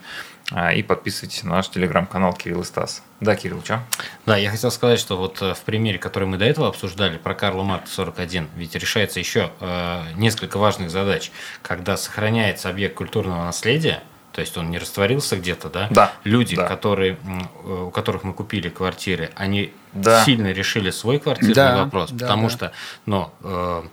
[0.52, 3.02] а, и подписывайтесь на наш телеграм-канал Кирилл и Стас.
[3.20, 3.82] Да, Кирилл, что?
[4.28, 7.34] Да, я хотел сказать, что вот э, в примере, который мы до этого обсуждали, про
[7.34, 11.32] Карла Маркса 41, ведь решается еще э, несколько важных задач.
[11.64, 14.04] Когда сохраняется объект культурного наследия,
[14.36, 15.88] то есть он не растворился где-то, да?
[15.92, 16.68] Да, Люди, да.
[16.68, 17.18] которые,
[17.64, 20.26] э, у которых мы купили квартиры, они Да.
[20.26, 22.54] сильно решили свой квартирный Да, вопрос, да, потому да.
[22.54, 22.72] что,
[23.06, 23.84] ну, э,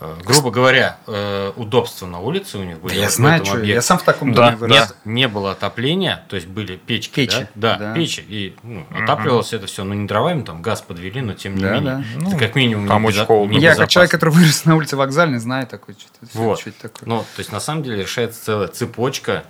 [0.00, 2.94] э, грубо говоря, э, удобства на улице у них были.
[2.94, 4.46] Да я знаю, что я сам в таком Да.
[4.50, 4.74] доме вырос.
[4.76, 7.94] Нет, не было отопления, то есть были печки, Печи, да, да, да.
[7.94, 11.62] печи, и ну, отапливалось это все, ну не дровами, там газ подвели, но тем не
[11.62, 12.20] Да, менее, да.
[12.20, 13.56] это Ну, как минимум там не очень безо- холодно.
[13.58, 16.26] Я как человек, который вырос на улице вокзальной, знаю такое что-то.
[16.38, 17.08] вот, что это такое.
[17.08, 19.44] ну то есть на самом деле решается целая цепочка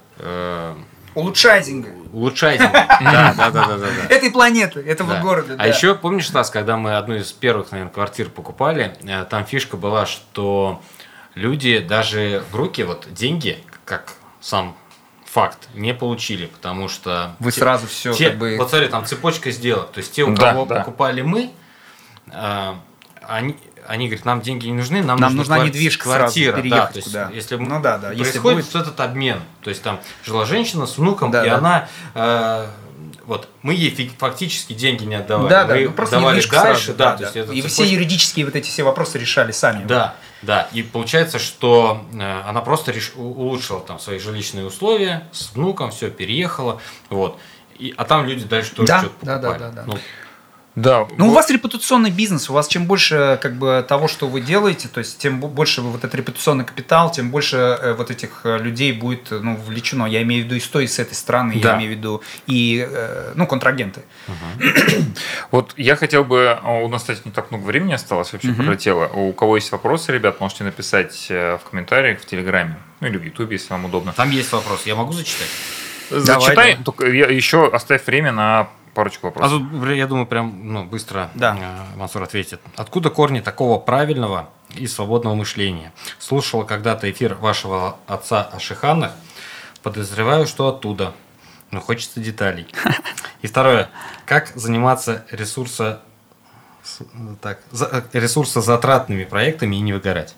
[1.14, 1.90] Улучшайзинга.
[2.12, 2.72] улучшайзинга.
[3.00, 4.14] Да, да, да, да, да.
[4.14, 5.20] Этой планеты, этого Да.
[5.20, 5.56] города.
[5.58, 9.76] А еще помнишь, Стас, когда мы одну из первых, наверное, квартир покупали, э, там фишка
[9.76, 10.82] была, что
[11.34, 14.76] люди даже в руки, вот деньги, как сам
[15.24, 17.34] факт, не получили, потому что...
[17.38, 18.56] Вы те- сразу все те- как бы...
[18.58, 19.92] Вот смотри, там цепочка сделок.
[19.92, 20.76] То есть те, у кого да.
[20.80, 21.50] покупали мы,
[22.32, 22.80] а,
[23.22, 23.56] они,
[23.87, 26.53] они говорят, нам деньги не нужны, нам, Нам нужна нужна квар- недвижка сразу, квартира.
[26.53, 27.30] да, переехать то есть, куда.
[27.32, 29.41] если Ну да, да, если происходит будет- вот этот обмен.
[29.62, 31.57] То есть там жила женщина с внуком, Да, и да.
[31.59, 32.66] она э,
[33.26, 35.49] вот мы ей фактически деньги не отдавали.
[35.49, 38.45] Да, да, мы ну, просто давали дальше, сразу, да, то есть И цепочка- все юридические
[38.45, 39.85] вот эти все вопросы решали сами.
[39.87, 40.68] да, да.
[40.72, 46.11] И получается, что э, она просто реш- улучшила там свои жилищные условия с внуком, все,
[46.11, 46.80] переехала.
[47.11, 47.39] Вот.
[47.78, 49.70] И, а там люди дальше тоже Да, что-то да, да, покупали.
[49.74, 49.85] да, да.
[49.87, 49.99] Ну,
[50.77, 51.07] Да.
[51.18, 54.41] Ну, у вот- вас репутационный бизнес, у вас чем больше как бы того, что вы
[54.41, 58.11] делаете, то есть тем бо- больше вы вот этот репутационный капитал, тем больше э, вот
[58.11, 60.05] этих э, людей будет ну, вовлечено.
[60.07, 61.70] Я имею в виду и с той, и с этой стороны, Да.
[61.72, 64.03] я имею в виду и э, ну, контрагенты.
[65.51, 68.64] Вот я хотел бы, а, у нас, кстати, не так много времени осталось, вообще Мгм.
[68.64, 69.07] пролетело.
[69.07, 73.57] У кого есть вопросы, ребят, можете написать в комментариях в Телеграме, ну или в Ютубе,
[73.57, 74.12] если вам удобно.
[74.12, 74.87] там есть вопрос.
[74.87, 75.47] Я могу зачитать?
[76.11, 76.77] Зачитай, давай.
[76.85, 79.62] только я- еще оставь время на парочку А вопросов.
[79.70, 81.57] тут, я думаю, прям ну, быстро Да.
[81.59, 82.61] э, Мансур ответит.
[82.76, 85.92] Откуда корни такого правильного и свободного мышления?
[86.18, 89.12] Слушал когда-то эфир вашего отца о шиханах.
[89.82, 91.12] Подозреваю, что оттуда.
[91.70, 92.66] Но хочется деталей.
[93.42, 93.90] И второе.
[94.26, 96.01] Как заниматься ресурса,
[96.82, 97.03] с-
[97.42, 100.34] так, за- ресурсозатратными проектами и не выгорать?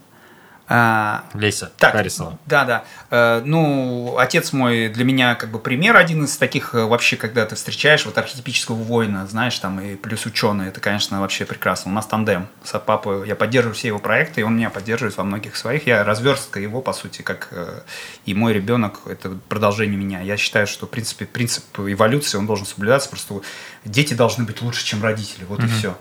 [0.69, 2.39] А, Леся Так, Харисова.
[2.47, 2.85] да, да.
[3.11, 7.47] Э, ну, отец мой для меня как бы пример один из таких э, вообще, когда
[7.47, 11.93] ты встречаешь вот архетипического воина, знаешь, там и плюс ученый, это, конечно, вообще прекрасно.
[11.93, 15.23] У нас тандем с папой, я поддерживаю все его проекты, и он меня поддерживает во
[15.23, 15.87] многих своих.
[15.87, 17.83] Я разверстка его, по сути, как э,
[18.25, 20.21] и мой ребенок, это продолжение меня.
[20.21, 23.41] Я считаю, что, в принципе, принцип эволюции, он должен соблюдаться, просто
[23.85, 25.97] дети должны быть лучше, чем родители, вот и все.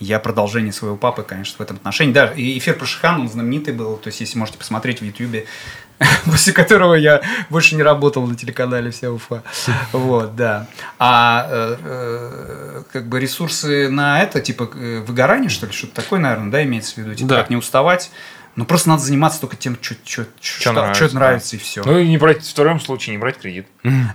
[0.00, 2.12] Я продолжение своего папы, конечно, в этом отношении.
[2.12, 3.96] Да, и эфир про Шихан, он знаменитый был.
[3.96, 5.46] То есть, если можете посмотреть в Ютьюбе,
[6.24, 9.42] после которого я больше не работал на телеканале «Вся Уфа».
[9.92, 10.66] Вот, да.
[10.98, 16.18] А э, э, как бы ресурсы на это, типа э, выгорание, что ли, что-то такое,
[16.18, 17.14] наверное, да, имеется в виду?
[17.14, 17.36] Типа, Да.
[17.36, 18.10] как не уставать.
[18.56, 21.14] Ну, просто надо заниматься только тем, что, что, что, нравится, да.
[21.14, 21.82] нравится, и все.
[21.84, 23.66] Ну и не брать, в втором случае не брать кредит.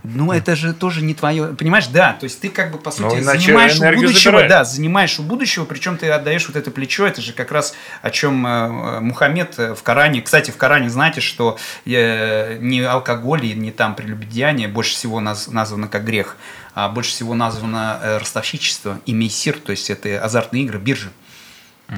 [0.04, 1.48] Ну, это же тоже не твое.
[1.48, 2.14] Понимаешь, да.
[2.14, 4.50] То есть ты как бы, по сути, Ну, занимаешь у будущего, забирает.
[4.50, 7.06] да, занимаешь у будущего, причем ты отдаешь вот это плечо.
[7.06, 10.22] Это же как раз о чем э, Мухаммед э, в Коране.
[10.22, 15.52] Кстати, в Коране знаете, что э, не алкоголь и не там прелюбодеяние больше всего наз-
[15.52, 16.38] названо как грех,
[16.76, 21.10] а больше всего названо э, ростовщичество и мейсир, то есть это азартные игры, биржи.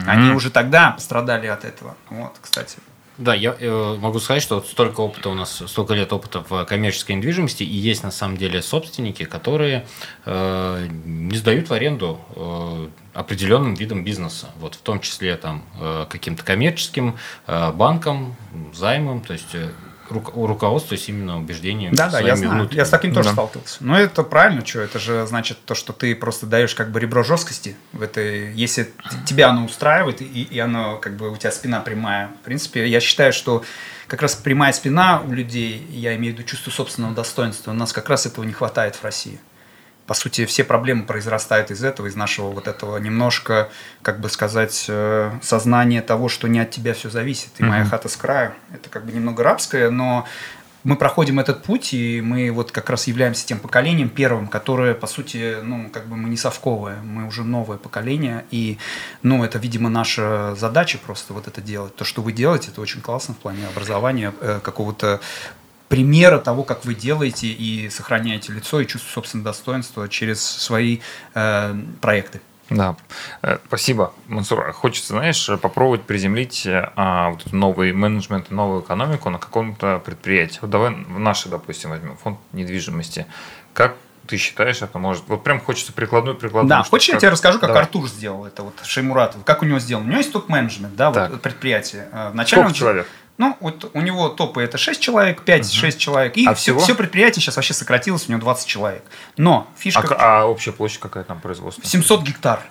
[0.06, 1.96] Они уже тогда пострадали от этого.
[2.10, 2.78] Вот, кстати.
[3.18, 6.66] Да, я э, могу сказать, что вот столько опыта у нас, столько лет опыта в
[6.66, 9.86] коммерческой недвижимости, и есть на самом деле собственники, которые
[10.26, 16.06] э, не сдают в аренду э, определенным видом бизнеса, вот в том числе там э,
[16.10, 17.18] каким-то коммерческим
[17.48, 18.36] э, банкам,
[18.74, 19.70] займам, то есть э,
[20.12, 22.70] руководствуясь именно убеждением Да, да, я знаю.
[22.72, 23.34] Я с таким тоже Да.
[23.34, 23.78] сталкивался.
[23.80, 27.24] Но это правильно, что это же значит то, что ты просто даешь как бы ребро
[27.24, 28.54] жесткости в этой.
[28.54, 28.94] Если
[29.26, 32.30] тебя оно устраивает и, и оно как бы у тебя спина прямая.
[32.42, 33.64] В принципе, я считаю, что
[34.08, 37.94] как раз прямая спина у людей, я имею в виду чувство собственного достоинства, у нас
[37.94, 39.40] как раз этого не хватает в России.
[40.12, 43.70] По сути, все проблемы произрастают из этого, из нашего вот этого немножко,
[44.02, 47.52] как бы сказать, э, сознания того, что не от тебя все зависит.
[47.60, 48.52] И моя хата с краю.
[48.74, 50.28] Это как бы немного рабское, но
[50.84, 55.08] мы проходим этот путь, и мы вот как раз являемся тем поколением первым, которое, по
[55.08, 58.80] сути, ну, как бы мы не совковое, мы уже новое поколение, и,
[59.24, 61.96] ну, это, видимо, наша задача просто вот это делать.
[61.96, 65.22] То, что вы делаете, это очень классно в плане образования, э, какого-то
[65.92, 71.00] примера того, как вы делаете и сохраняете лицо и чувство собственного достоинства через свои
[71.36, 72.42] э, проекты.
[72.70, 72.96] Да,
[73.42, 74.72] Э, спасибо, Мансур.
[74.72, 80.60] Хочется, знаешь, попробовать приземлить э, а, вот этот новый менеджмент, новую экономику на каком-то предприятии.
[80.62, 83.26] Вот давай в наше, допустим, возьмем фонд недвижимости.
[83.74, 83.96] Как
[84.28, 85.24] ты считаешь, это может...
[85.28, 86.70] Вот прям хочется прикладную прикладную.
[86.70, 87.84] Да, хочешь, я как- тебе расскажу, как Давай.
[87.84, 90.06] Артур сделал это, вот Шеймуратов, как у него сделано.
[90.06, 91.32] У него есть топ-менеджмент, да, Так.
[91.32, 92.08] вот предприятие.
[92.14, 93.08] Э, Вначале Сколько он- человек?
[93.42, 96.38] Ну, вот у него топы это 6 человек, 5-6 человек.
[96.38, 96.80] И А все, всего?
[96.80, 99.04] все предприятие сейчас вообще сократилось, у него 20 человек.
[99.36, 101.84] Но А, фишка к- а общая площадь какая там производства?
[101.84, 102.62] 700 гектар.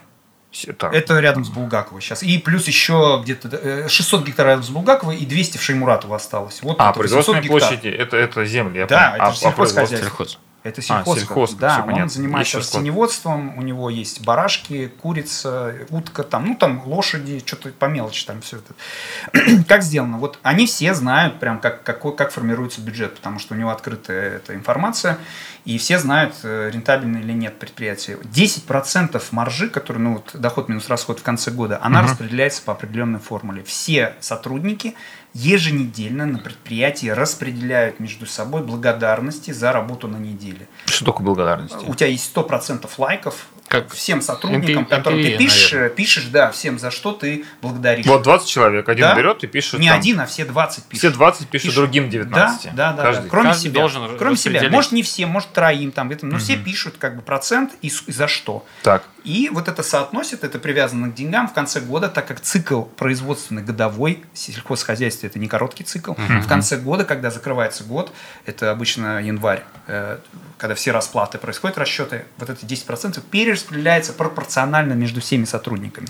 [0.78, 0.94] Так.
[0.94, 2.22] Это рядом с Булгаковой сейчас.
[2.22, 6.60] И плюс еще где-то э, 600 гектар рядом с Булгаковой и 200 в Шеймуратово осталось.
[6.62, 7.58] Вот А, это 800 производственные гектар.
[7.60, 8.78] площади это, это земли.
[8.78, 9.14] я Да, понял.
[9.14, 9.74] это а, же а сельхозхозяйство.
[9.74, 9.96] производство?
[10.08, 10.38] Сельхоз.
[10.62, 11.18] Это А, сельхоз.
[11.18, 12.10] сельхоз, да, он понятно.
[12.10, 17.86] занимается Есть растеневодством, у него есть барашки, курица, утка, там, ну там лошади, что-то по
[17.86, 19.64] мелочи там все это.
[19.68, 20.18] как сделано?
[20.18, 24.36] Вот они все знают прям, как, какой, как формируется бюджет, потому что у него открытая
[24.36, 25.18] эта информация,
[25.64, 28.18] и все знают, э, рентабельно или нет предприятие.
[28.18, 33.18] 10% маржи, который, ну вот, доход минус расход в конце года, она распределяется по определенной
[33.18, 33.62] формуле.
[33.62, 34.94] Все сотрудники
[35.32, 40.68] еженедельно на предприятии распределяют между собой благодарности за работу на неделе.
[40.86, 41.78] Что такое благодарности?
[41.86, 45.94] У тебя есть 100% лайков Как всем сотрудникам, MPV, которым ты пишешь, наверное.
[45.94, 48.06] пишешь, да, всем за что ты благодаришь.
[48.06, 49.14] Вот 20 человек, один Да?
[49.14, 49.78] берет и пишет.
[49.78, 49.98] Не там.
[50.00, 50.98] один, а все 20 пишут.
[50.98, 51.74] Все 20 пишут Пишут.
[51.76, 52.74] другим 19.
[52.74, 53.02] Да, да, да.
[53.04, 53.22] Каждый.
[53.22, 53.28] да.
[53.28, 53.80] Кроме Каждый себя.
[53.80, 54.68] должен Кроме себя.
[54.70, 58.12] Может, не все, может, троим там, это, но все пишут как бы процент и, и
[58.12, 58.66] за что.
[58.82, 59.04] Так.
[59.24, 63.62] И вот это соотносит, это привязано к деньгам в конце года, так как цикл производственный
[63.62, 66.14] годовой, сельхозхозяйство это не короткий цикл.
[66.14, 68.12] В конце года, когда закрывается год,
[68.46, 70.18] это обычно январь, э,
[70.58, 76.08] когда все расплаты происходят, расчеты, вот эти 10% перераспределяется пропорционально между всеми сотрудниками.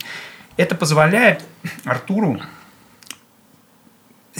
[0.56, 1.42] Это позволяет
[1.84, 2.40] Артуру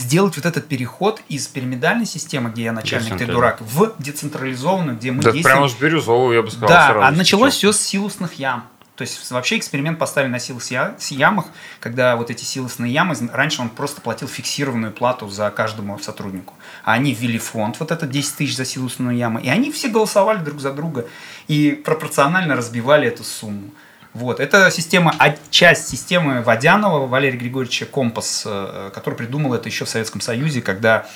[0.01, 5.13] сделать вот этот переход из пирамидальной системы, где я начальник, ты дурак, в децентрализованную, где
[5.13, 6.69] мы Да действуем прям уж бирюзовую, я бы сказал.
[6.69, 8.67] да, а началось все с силосных ям.
[8.97, 11.47] То есть вообще эксперимент поставили на силос я- с ямах,
[11.81, 16.53] когда вот эти силосные ямы, раньше он просто платил фиксированную плату за каждому сотруднику.
[16.85, 20.39] А они ввели фонд, вот это 10 тысяч за силосную яму, и они все голосовали
[20.45, 21.07] друг за друга
[21.49, 23.71] и пропорционально разбивали эту сумму.
[24.13, 24.41] Вот.
[24.41, 29.89] Это система, а- часть системы Водянова, Валерия Григорьевича Компас, э, который придумал это еще в
[29.89, 31.07] Советском Союзе, когда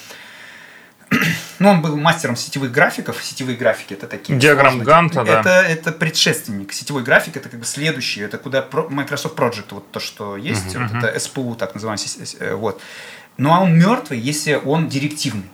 [1.58, 3.22] ну, он был мастером сетевых графиков.
[3.22, 4.38] Сетевые графики это такие.
[4.38, 4.80] Диаграмм.
[4.80, 5.40] Ганта, да.
[5.40, 6.72] это, это предшественник.
[6.72, 8.20] Сетевой график это как бы следующий.
[8.20, 12.04] Это куда Microsoft Project, вот то, что есть, вот это SPU, так называемый.
[12.40, 12.80] э, Вот.
[13.36, 15.50] Ну а он мертвый, если он директивный.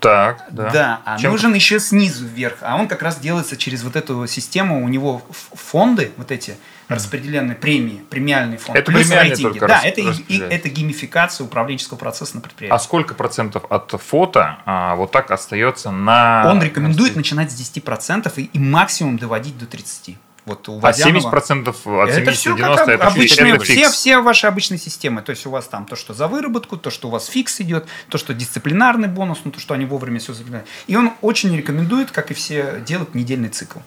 [0.00, 0.70] Так, да.
[0.70, 2.58] Да, а Чем- нужен еще снизу вверх.
[2.62, 4.82] А он как раз делается через вот эту систему.
[4.84, 6.56] У него фонды, вот эти
[6.88, 8.78] распределенные премии, премиальные фонды.
[8.80, 9.58] Это плюс премиальные рейтинги.
[9.58, 12.74] Да, это, и- это геймификация управленческого процесса на предприятии.
[12.74, 16.44] А сколько процентов от фото а, вот так остается на...
[16.50, 20.16] Он рекомендует начинать с 10% и, и максимум доводить до 30%.
[20.48, 23.90] Вот у А Водянова- 70% от это 70 все 90 как это, обычные, это все,
[23.90, 25.20] все ваши обычные системы.
[25.20, 27.86] То есть у вас там то, что за выработку, то, что у вас фикс идет,
[28.08, 30.66] то, что дисциплинарный бонус, ну, то, что они вовремя все закрывают.
[30.86, 33.80] И он очень рекомендует, как и все, делать недельный цикл.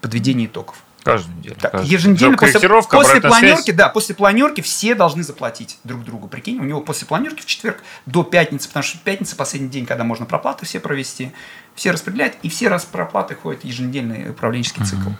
[0.00, 0.76] Подведение итогов.
[1.02, 1.56] Каждую неделю.
[1.58, 1.92] Так, каждую.
[1.92, 3.76] еженедельно после, после планерки, связь.
[3.76, 6.28] да, после планерки все должны заплатить друг другу.
[6.28, 10.04] Прикинь, у него после планерки в четверг до пятницы, потому что пятница последний день, когда
[10.04, 11.32] можно проплаты все провести,
[11.74, 15.10] все распределять, и все раз проплаты ходят в еженедельный управленческий цикл.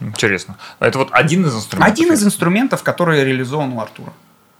[0.00, 0.56] Интересно.
[0.78, 1.92] Это вот один из инструментов.
[1.92, 4.12] Один из инструментов, который реализован у Артура.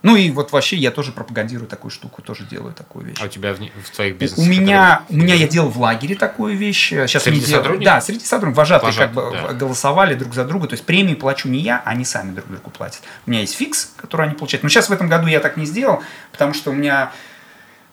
[0.02, 3.18] Ну и вот вообще я тоже пропагандирую такую штуку, тоже делаю такую вещь.
[3.20, 4.48] А у тебя в, в твоих У бизнесах?
[4.50, 6.88] меня, у которые- меня я делал в лагере такую вещь.
[6.88, 7.94] Сейчас Среди они делают- сотрудников?
[7.94, 8.56] Да, среди сотрудников.
[8.56, 9.52] Вожатые как бы да.
[9.52, 10.68] голосовали друг за друга.
[10.68, 13.02] То есть премии плачу не я, они сами друг другу платят.
[13.26, 14.62] У меня есть фикс, который они получают.
[14.62, 17.12] Но сейчас в этом году я так не сделал, потому что у меня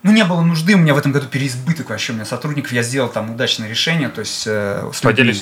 [0.07, 2.81] ну, не было нужды, у меня в этом году переизбыток вообще, у меня сотрудников, я
[2.81, 4.43] сделал там удачное решение, то есть...
[4.47, 5.41] э, людьми.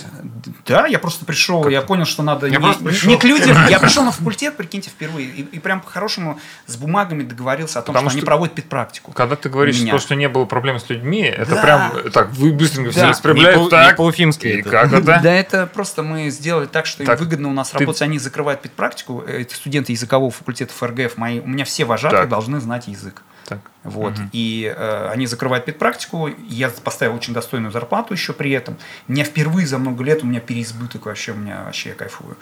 [0.66, 3.09] Да, я просто пришел, я понял, что надо Я не, просто пришел.
[3.09, 7.24] не к людям, я пришел на факультет, прикиньте, впервые, и, и прям по-хорошему с бумагами
[7.24, 9.11] договорился о том, Потому что, они что- проводят педпрактику.
[9.11, 9.91] Когда ты говоришь, Меня.
[9.93, 11.61] то, что не было проблем с людьми, это Да.
[11.61, 13.09] прям э, так, вы быстренько все Да.
[13.09, 13.57] распрямляют.
[13.57, 14.70] Не по- так, не по-уфимски и это.
[14.70, 15.20] как это?
[15.22, 18.01] Да, это просто мы сделали так, что им выгодно у нас ты- работать.
[18.01, 19.22] Они закрывают педпрактику.
[19.28, 22.30] Эти студенты языкового факультета ФРГФ, мои, у меня все вожатые Так.
[22.30, 23.22] должны знать язык.
[23.46, 23.60] Так.
[23.84, 24.18] Вот.
[24.18, 24.30] Мгм.
[24.34, 26.30] И э, они закрывают педпрактику.
[26.50, 28.78] Я поставил очень достойную зарплату еще при этом.
[29.08, 32.38] У меня впервые за много лет у меня переизбыток вообще, у меня вообще я кайфую.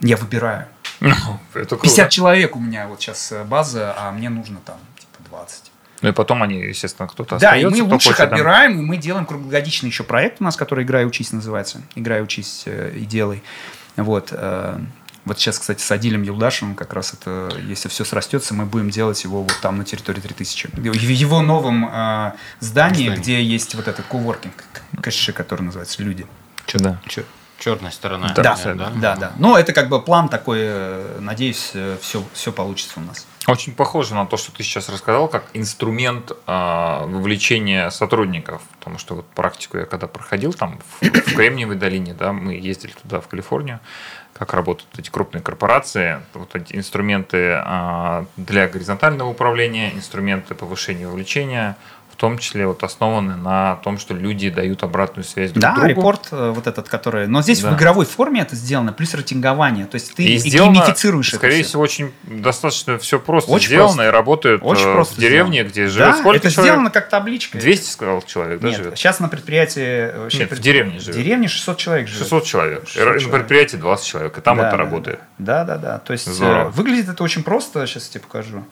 [0.00, 0.66] Я выбираю.
[1.54, 2.10] Это 50 круто.
[2.10, 5.72] человек у меня вот сейчас база, а мне нужно там типа 20.
[6.02, 9.24] Ну и потом они, естественно, кто-то Да, и мы лучших хочет отбираем, и мы делаем
[9.24, 11.80] круглогодичный еще проект у нас, который «Играй, учись» называется.
[11.94, 13.42] «Играй, учись э, и делай».
[13.96, 14.32] Вот.
[15.24, 18.90] Э, Вот сейчас, кстати, с Адилем Юлдашевым как раз это, если все срастется, мы будем
[18.90, 20.70] делать его вот там на территории 3000.
[20.74, 23.20] В его новом э, здании, Здании.
[23.20, 24.54] где есть вот этот коворкинг,
[25.00, 26.26] кэши, который называется «Люди».
[26.74, 27.00] Да.
[27.06, 27.24] Чё-
[27.58, 28.28] черная сторона.
[28.34, 29.32] Да, Да, Понятно, да, да.
[29.38, 33.26] Но это как бы план такой, э, надеюсь, все, все получится у нас.
[33.48, 38.62] Очень похоже на то, что ты сейчас рассказал, как инструмент а, вовлечения сотрудников.
[38.78, 42.92] Потому что вот практику я когда проходил там в, в Кремниевой долине, да, мы ездили
[42.92, 43.80] туда, в Калифорнию,
[44.32, 51.76] как работают эти крупные корпорации, вот эти инструменты а, для горизонтального управления, инструменты повышения вовлечения,
[52.12, 55.88] в том числе вот основаны на том, что люди дают обратную связь друг Да, другу.
[55.88, 57.26] репорт э, вот этот, который...
[57.26, 57.70] Но здесь Да.
[57.70, 59.86] в игровой форме это сделано, плюс рейтингование.
[59.86, 61.68] То есть ты И сделано, геймифицируешь это скорее всё.
[61.70, 64.06] всего, очень достаточно все просто Очень сделано просто.
[64.08, 65.70] и работает Очень э, просто в деревне, сделано.
[65.70, 66.72] где живет Да, сколько это человек?
[66.72, 67.58] сделано как табличка.
[67.58, 68.98] 200, сказал человек, да, Нет, живет?
[68.98, 69.82] сейчас на предприятии...
[69.82, 71.16] э, вообще Нет, в пред- деревне В живет.
[71.16, 72.20] деревне 600 человек живет.
[72.22, 72.86] 600 человек.
[72.86, 73.30] 600 И на человек.
[73.40, 74.38] предприятии 20 человек.
[74.38, 75.20] И там Да, это да, работает.
[75.38, 75.98] Да, да, да.
[75.98, 76.68] То есть Здорово.
[76.70, 77.86] выглядит это очень просто.
[77.86, 78.64] Сейчас я тебе покажу.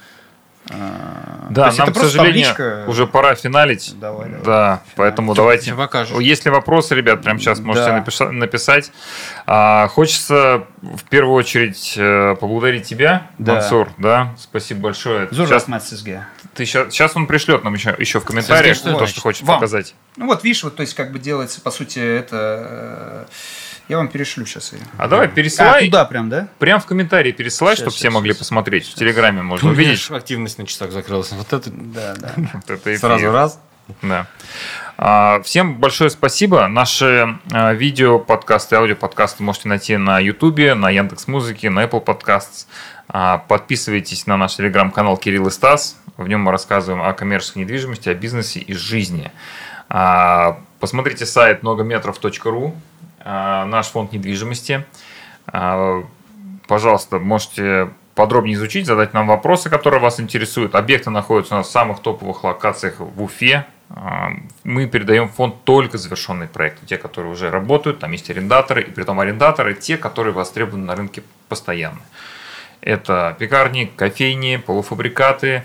[0.69, 2.85] А, Да, нам, к сожалению, табличка.
[2.87, 3.95] уже пора финалить.
[3.99, 4.45] Давай, давай.
[4.45, 5.75] Да, поэтому Чё- давайте.
[5.75, 6.17] покажешь?
[6.21, 8.31] Если вопросы, ребят, прямо сейчас можете Да.
[8.31, 8.93] написать.
[9.47, 13.55] А, хочется в первую очередь э, поблагодарить тебя, Да.
[13.55, 13.89] Мансур.
[13.99, 15.29] Да, спасибо большое.
[15.33, 15.65] Сейчас,
[16.55, 19.57] ты сейчас, сейчас он пришлет нам еще, еще в комментариях что то, что хочет Вам.
[19.57, 19.95] показать.
[20.17, 22.67] Ну вот, видишь, вот, то есть как бы делается, по сути, это...
[22.71, 23.25] э,
[23.91, 24.83] Я вам перешлю сейчас ее.
[24.99, 25.87] А давай А, пересылай.
[25.87, 26.47] туда прям, да?
[26.61, 28.87] Прям в комментарии пересылай, чтобы все могли посмотреть.
[28.89, 30.09] В Телеграме можно увидеть.
[30.13, 31.33] активность на часах закрылась.
[31.33, 32.35] Вот это Да, да.
[32.53, 33.61] Вот это сразу раз.
[34.03, 34.29] Да.
[34.97, 36.69] А, Всем большое спасибо.
[36.69, 42.67] Наши а, видео, подкасты, аудиоподкасты можете найти на Ютубе, на Яндекс Музыке, на Apple Podcasts.
[43.09, 45.97] А, Подписывайтесь на наш телеграм-канал Кирилл и Стас.
[46.17, 49.33] В нем мы рассказываем о коммерческой недвижимости, о бизнесе и жизни.
[49.89, 52.90] А, Посмотрите сайт многометров.ру, а,
[53.25, 54.85] наш фонд недвижимости.
[55.47, 56.05] А,
[56.67, 60.75] Пожалуйста, можете подробнее изучить, задать нам вопросы, которые вас интересуют.
[60.75, 63.67] Объекты находятся у нас в самых топовых локациях в Уфе.
[63.89, 64.31] А,
[64.63, 68.91] Мы передаем в фонд только завершенные проекты, те, которые уже работают, там есть арендаторы, и
[68.91, 72.01] при том арендаторы, те, которые востребованы на рынке постоянно.
[72.81, 75.65] Это пекарни, кофейни, полуфабрикаты,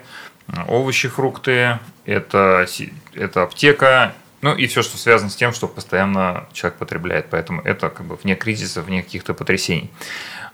[0.68, 2.66] овощи, фрукты, это,
[3.14, 4.14] это аптека,
[4.46, 7.32] ну и все, что связано с тем, что постоянно человек потребляет.
[7.32, 9.90] Поэтому это как бы вне кризиса, вне каких-то потрясений.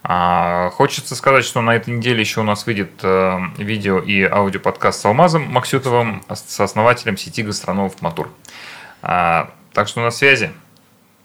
[0.02, 5.02] А, хочется сказать, что на этой неделе еще у нас выйдет э, видео и аудиоподкаст
[5.02, 8.32] с Алмазом Максютовым, ос- сооснователем сети гастрономов Матур.
[9.02, 10.54] А, так что на связи.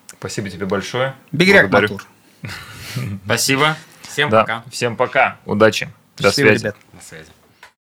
[0.08, 1.14] Спасибо тебе большое.
[1.30, 1.68] Благодарю.
[1.94, 2.04] Матур.
[3.24, 3.76] Спасибо.
[4.02, 4.64] Всем Да, пока.
[4.72, 5.36] Всем пока.
[5.44, 5.88] Удачи.
[6.16, 6.62] До Счастливо, связи.
[6.64, 6.76] ребят.
[6.92, 7.35] На связи.